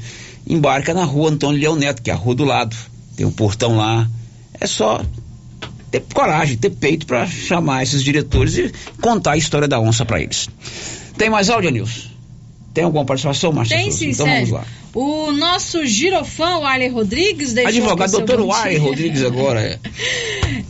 [0.46, 2.74] embarca na rua Antônio Leão Neto, que é a rua do lado.
[3.14, 4.08] Tem um portão lá.
[4.58, 5.04] É só
[5.90, 10.20] ter coragem, ter peito para chamar esses diretores e contar a história da onça para
[10.20, 10.48] eles.
[11.18, 12.08] Tem mais áudio, Nilson?
[12.72, 14.54] Tem alguma participação, Márcia Tem sim, Então Sérgio.
[14.54, 14.80] vamos lá.
[14.94, 18.80] O nosso girofã, o Arley Rodrigues, deixou Advogado doutor dia.
[18.80, 19.60] Rodrigues agora.
[19.60, 19.78] é.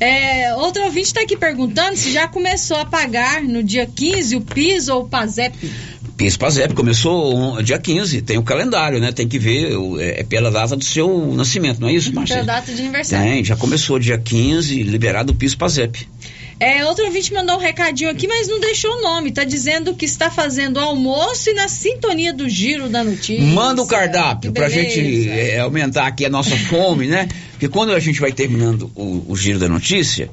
[0.02, 4.40] É, outro ouvinte está aqui perguntando se já começou a pagar no dia 15 o
[4.40, 5.70] PIS ou o PASEP.
[6.16, 9.12] PIS PASEP começou on- dia 15, tem o calendário, né?
[9.12, 12.44] Tem que ver, é, é pela data do seu nascimento, não é isso, Pela Márcia?
[12.44, 13.30] data de aniversário.
[13.30, 16.06] Tem, já começou dia 15, liberado o PIS PASEP.
[16.60, 19.32] É, outro ouvinte mandou um recadinho aqui, mas não deixou o nome.
[19.32, 23.42] Tá dizendo que está fazendo almoço e na sintonia do giro da notícia.
[23.42, 27.28] Manda o cardápio pra gente é, aumentar aqui a nossa fome, né?
[27.52, 30.30] Porque quando a gente vai terminando o, o giro da notícia,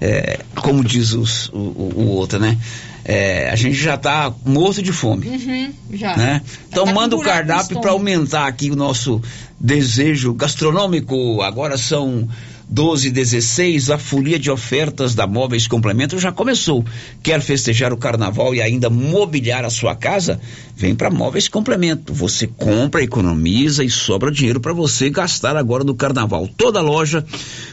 [0.00, 2.56] é, como diz os- o, o- outro, né?
[3.04, 5.26] É, a gente já tá morto de fome.
[5.28, 6.16] Uhum, já.
[6.16, 6.40] né?
[6.68, 9.20] Então tá com manda o cardápio para aumentar aqui o nosso
[9.60, 11.42] desejo gastronômico.
[11.42, 12.28] Agora são
[12.74, 16.84] 12 16 a folia de ofertas da Móveis Complemento já começou.
[17.22, 20.40] Quer festejar o carnaval e ainda mobiliar a sua casa?
[20.74, 22.12] Vem para Móveis Complemento.
[22.12, 26.48] Você compra, economiza e sobra dinheiro para você gastar agora no carnaval.
[26.48, 27.24] Toda loja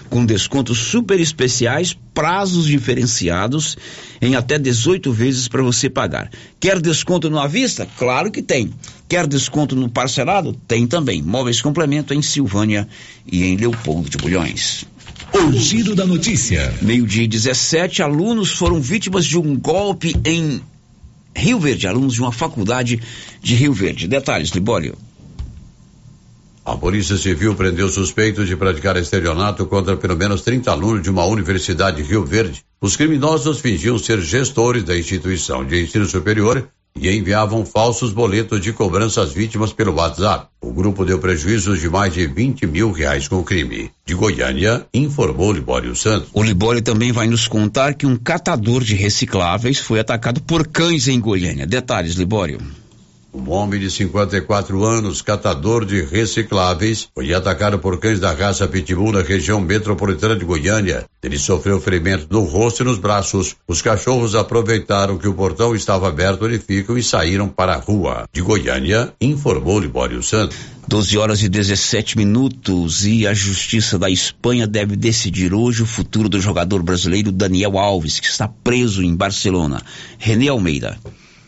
[0.07, 3.76] com descontos super especiais, prazos diferenciados
[4.22, 6.30] em até 18 vezes para você pagar.
[6.60, 7.88] Quer desconto no à vista?
[7.98, 8.72] Claro que tem.
[9.10, 10.53] Quer desconto no parcelado?
[10.68, 11.23] Tem também.
[11.23, 12.88] Móveis Complemento em Silvânia
[13.26, 14.91] e em Leopoldo de Bulhões.
[15.34, 16.73] O giro da notícia.
[16.81, 20.61] Meio-dia e 17, alunos foram vítimas de um golpe em
[21.35, 22.99] Rio Verde, alunos de uma faculdade
[23.41, 24.07] de Rio Verde.
[24.07, 24.98] Detalhes, Libório.
[26.64, 31.26] A Polícia Civil prendeu suspeitos de praticar estelionato contra pelo menos 30 alunos de uma
[31.26, 32.64] universidade de Rio Verde.
[32.80, 38.74] Os criminosos fingiam ser gestores da instituição de ensino superior e enviavam falsos boletos de
[38.74, 40.48] cobrança às vítimas pelo WhatsApp.
[40.62, 43.92] O grupo deu prejuízos de mais de 20 mil reais com o crime.
[44.06, 46.30] De Goiânia, informou Libório Santos.
[46.34, 51.08] O Libório também vai nos contar que um catador de recicláveis foi atacado por cães
[51.08, 51.66] em Goiânia.
[51.66, 52.60] Detalhes, Libório.
[53.34, 59.14] Um homem de 54 anos, catador de recicláveis, foi atacado por cães da raça Pitbull
[59.14, 61.06] na região metropolitana de Goiânia.
[61.24, 63.56] Ele sofreu ferimento no rosto e nos braços.
[63.66, 68.26] Os cachorros aproveitaram que o portão estava aberto, ele ficam e saíram para a rua.
[68.34, 70.58] De Goiânia, informou Libório Santos.
[70.90, 76.28] 12 horas e 17 minutos e a Justiça da Espanha deve decidir hoje o futuro
[76.28, 79.82] do jogador brasileiro Daniel Alves, que está preso em Barcelona.
[80.20, 80.99] René Almeida.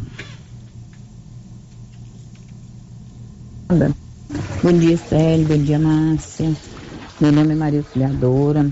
[4.62, 5.46] Bom dia, Célio.
[5.46, 6.52] Bom dia, Márcia.
[7.20, 8.70] Meu nome é Maria Auxiliadora.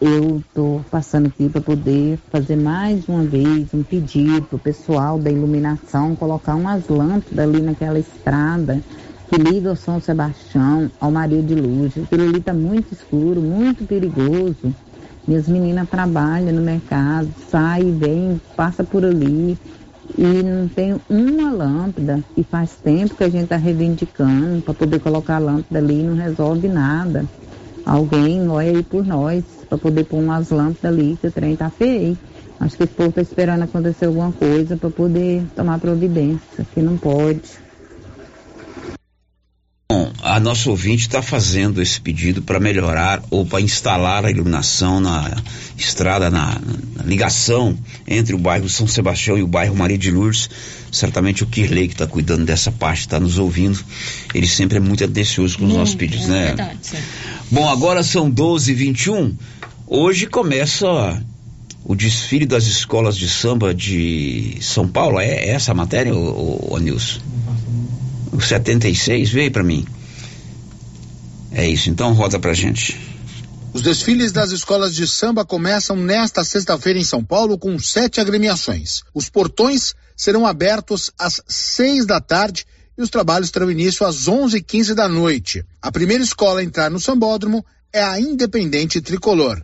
[0.00, 5.18] Eu estou passando aqui para poder fazer mais uma vez um pedido para o pessoal
[5.18, 8.80] da iluminação colocar umas lâmpadas ali naquela estrada
[9.28, 11.98] que liga ao São Sebastião ao Maria de Luz.
[11.98, 14.74] Aquilo ali está muito escuro, muito perigoso.
[15.28, 19.58] Minhas meninas trabalham no mercado, saem, vêm, passa por ali
[20.16, 24.98] e não tem uma lâmpada e faz tempo que a gente está reivindicando para poder
[25.00, 27.26] colocar a lâmpada ali e não resolve nada.
[27.84, 31.70] Alguém olha aí por nós para poder pôr umas lâmpadas ali, que o trem tá
[31.70, 32.18] feio.
[32.58, 36.98] Acho que esse povo está esperando acontecer alguma coisa para poder tomar providência, que não
[36.98, 37.40] pode.
[39.90, 45.00] Bom, a nossa ouvinte está fazendo esse pedido para melhorar ou para instalar a iluminação
[45.00, 45.36] na
[45.76, 46.60] estrada, na,
[46.96, 47.76] na ligação
[48.06, 50.50] entre o bairro São Sebastião e o bairro Maria de Lourdes.
[50.92, 53.82] Certamente o Kirley que está cuidando dessa parte está nos ouvindo.
[54.34, 56.46] Ele sempre é muito atencioso com os nossos pedidos, é né?
[56.46, 57.04] verdade, Célio.
[57.50, 59.36] Bom, agora são 12 h 21
[59.92, 60.86] Hoje começa
[61.84, 65.18] o desfile das escolas de samba de São Paulo.
[65.18, 67.18] É essa a matéria, ô, ô, Nilson?
[68.32, 69.84] O 76, veio para mim.
[71.50, 73.00] É isso, então roda pra gente.
[73.74, 79.02] Os desfiles das escolas de samba começam nesta sexta-feira em São Paulo com sete agremiações.
[79.12, 82.64] Os portões serão abertos às seis da tarde
[82.96, 85.64] e os trabalhos terão início às onze e quinze da noite.
[85.82, 89.62] A primeira escola a entrar no sambódromo é a Independente Tricolor.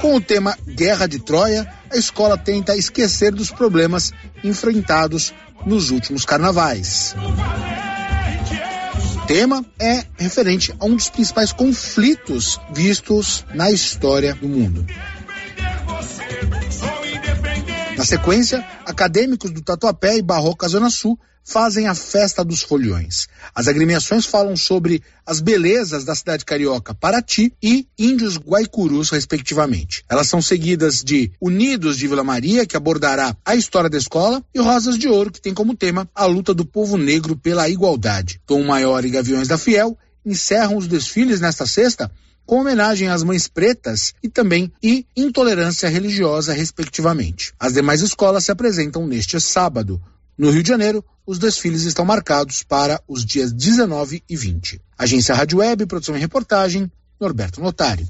[0.00, 4.12] Com o tema Guerra de Troia, a escola tenta esquecer dos problemas
[4.42, 5.32] enfrentados
[5.64, 7.14] nos últimos carnavais.
[9.22, 14.84] O tema é referente a um dos principais conflitos vistos na história do mundo.
[18.02, 23.28] Na sequência, acadêmicos do Tatuapé e Barroca Zona Sul fazem a festa dos foliões.
[23.54, 30.02] As agremiações falam sobre as belezas da cidade carioca Paraty e Índios Guaicurus, respectivamente.
[30.08, 34.58] Elas são seguidas de Unidos de Vila Maria, que abordará a história da escola, e
[34.58, 38.40] Rosas de Ouro, que tem como tema a luta do povo negro pela igualdade.
[38.44, 39.96] Tom Maior e Gaviões da Fiel
[40.26, 42.10] encerram os desfiles nesta sexta
[42.46, 47.52] com homenagem às mães pretas e também e intolerância religiosa, respectivamente.
[47.58, 50.00] As demais escolas se apresentam neste sábado.
[50.36, 54.80] No Rio de Janeiro, os desfiles estão marcados para os dias 19 e 20.
[54.98, 56.90] Agência Rádio Web, produção e reportagem,
[57.20, 58.06] Norberto Notari.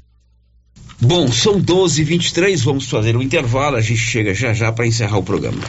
[0.99, 4.87] Bom, são 12 h 23 vamos fazer um intervalo, a gente chega já já para
[4.87, 5.61] encerrar o programa.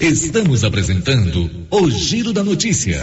[0.00, 3.02] Estamos apresentando o Giro da Notícia.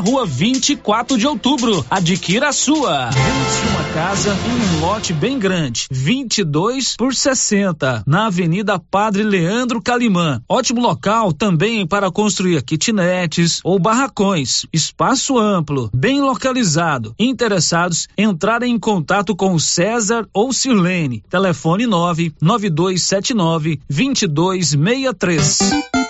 [0.00, 1.84] rua 24 de outubro.
[1.90, 3.10] Adquira a sua.
[3.10, 5.86] Vende uma casa em um lote bem grande.
[5.90, 10.42] 22 por 60, na Avenida Padre Leandro Calimã.
[10.48, 14.66] Ótimo local também para construir kitnetes ou barracões.
[14.72, 17.14] Espaço amplo, bem localizado.
[17.18, 21.22] Interessados, entrarem em contato com César ou Sirlene.
[21.28, 26.09] Telefone 9 9279 2263.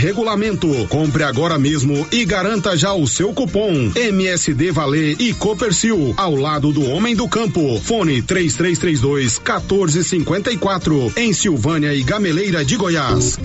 [0.01, 0.67] regulamento.
[0.89, 6.71] Compre agora mesmo e garanta já o seu cupom MSD Valer e Copercil ao lado
[6.71, 7.79] do Homem do Campo.
[7.79, 13.37] Fone 3332 1454 em Silvânia e Gameleira de Goiás.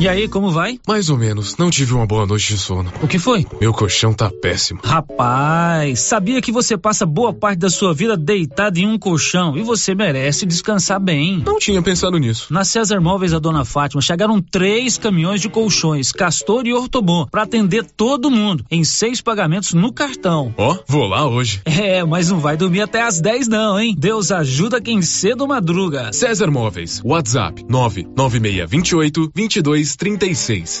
[0.00, 0.80] E aí, como vai?
[0.88, 1.58] Mais ou menos.
[1.58, 2.90] Não tive uma boa noite de sono.
[3.02, 3.46] O que foi?
[3.60, 4.80] Meu colchão tá péssimo.
[4.82, 9.62] Rapaz, sabia que você passa boa parte da sua vida deitado em um colchão e
[9.62, 11.42] você merece descansar bem.
[11.44, 12.50] Não tinha pensado nisso.
[12.50, 17.42] Na César Móveis da Dona Fátima chegaram três caminhões de colchões, Castor e Ortobon, para
[17.42, 20.54] atender todo mundo, em seis pagamentos no cartão.
[20.56, 21.60] Ó, oh, vou lá hoje.
[21.66, 23.94] É, mas não vai dormir até às 10 não, hein?
[23.98, 26.14] Deus ajuda quem cedo madruga.
[26.14, 30.80] César Móveis, WhatsApp 99628 2236.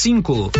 [0.00, 0.50] cinco.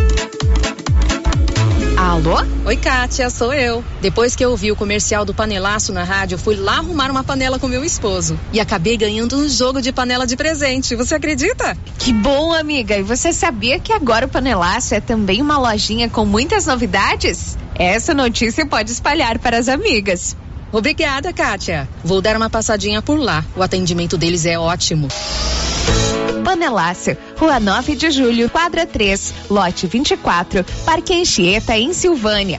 [1.97, 2.37] Alô?
[2.67, 3.83] Oi, Kátia, sou eu.
[4.03, 7.59] Depois que eu ouvi o comercial do panelaço na rádio, fui lá arrumar uma panela
[7.59, 8.39] com meu esposo.
[8.53, 10.95] E acabei ganhando um jogo de panela de presente.
[10.95, 11.75] Você acredita?
[11.99, 12.99] Que bom, amiga.
[12.99, 17.57] E você sabia que agora o panelaço é também uma lojinha com muitas novidades?
[17.75, 20.37] Essa notícia pode espalhar para as amigas.
[20.73, 21.89] Obrigada, Kátia.
[22.05, 23.45] Vou dar uma passadinha por lá.
[23.57, 25.09] O atendimento deles é ótimo.
[26.45, 32.59] Panelácio, Rua 9 de Julho, quadra 3, lote 24, Parque Anchieta, em Silvânia.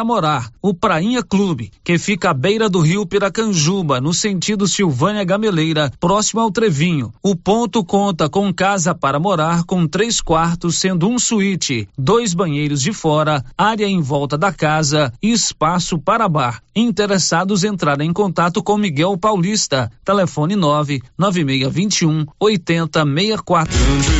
[0.00, 5.22] para morar, o Prainha Clube, que fica à beira do rio Piracanjuba, no sentido Silvânia
[5.24, 7.12] Gameleira, próximo ao Trevinho.
[7.22, 12.80] O ponto conta com casa para morar com três quartos, sendo um suíte, dois banheiros
[12.80, 16.62] de fora, área em volta da casa e espaço para bar.
[16.74, 24.19] Interessados entrarem em contato com Miguel Paulista, telefone 99621 8064.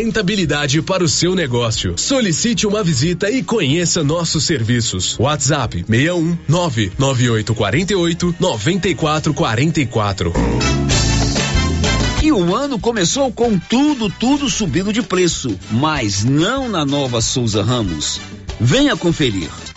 [0.00, 1.94] rentabilidade para o seu negócio.
[1.98, 5.18] Solicite uma visita e conheça nossos serviços.
[5.18, 10.32] WhatsApp 61 99848 9444.
[12.22, 17.62] E o ano começou com tudo, tudo subindo de preço, mas não na nova Souza
[17.62, 18.20] Ramos.
[18.58, 19.50] Venha conferir.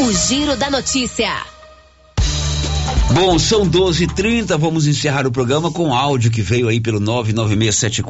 [0.00, 1.28] O Giro da Notícia.
[3.12, 8.04] Bom, são 12h30, vamos encerrar o programa com áudio que veio aí pelo 99674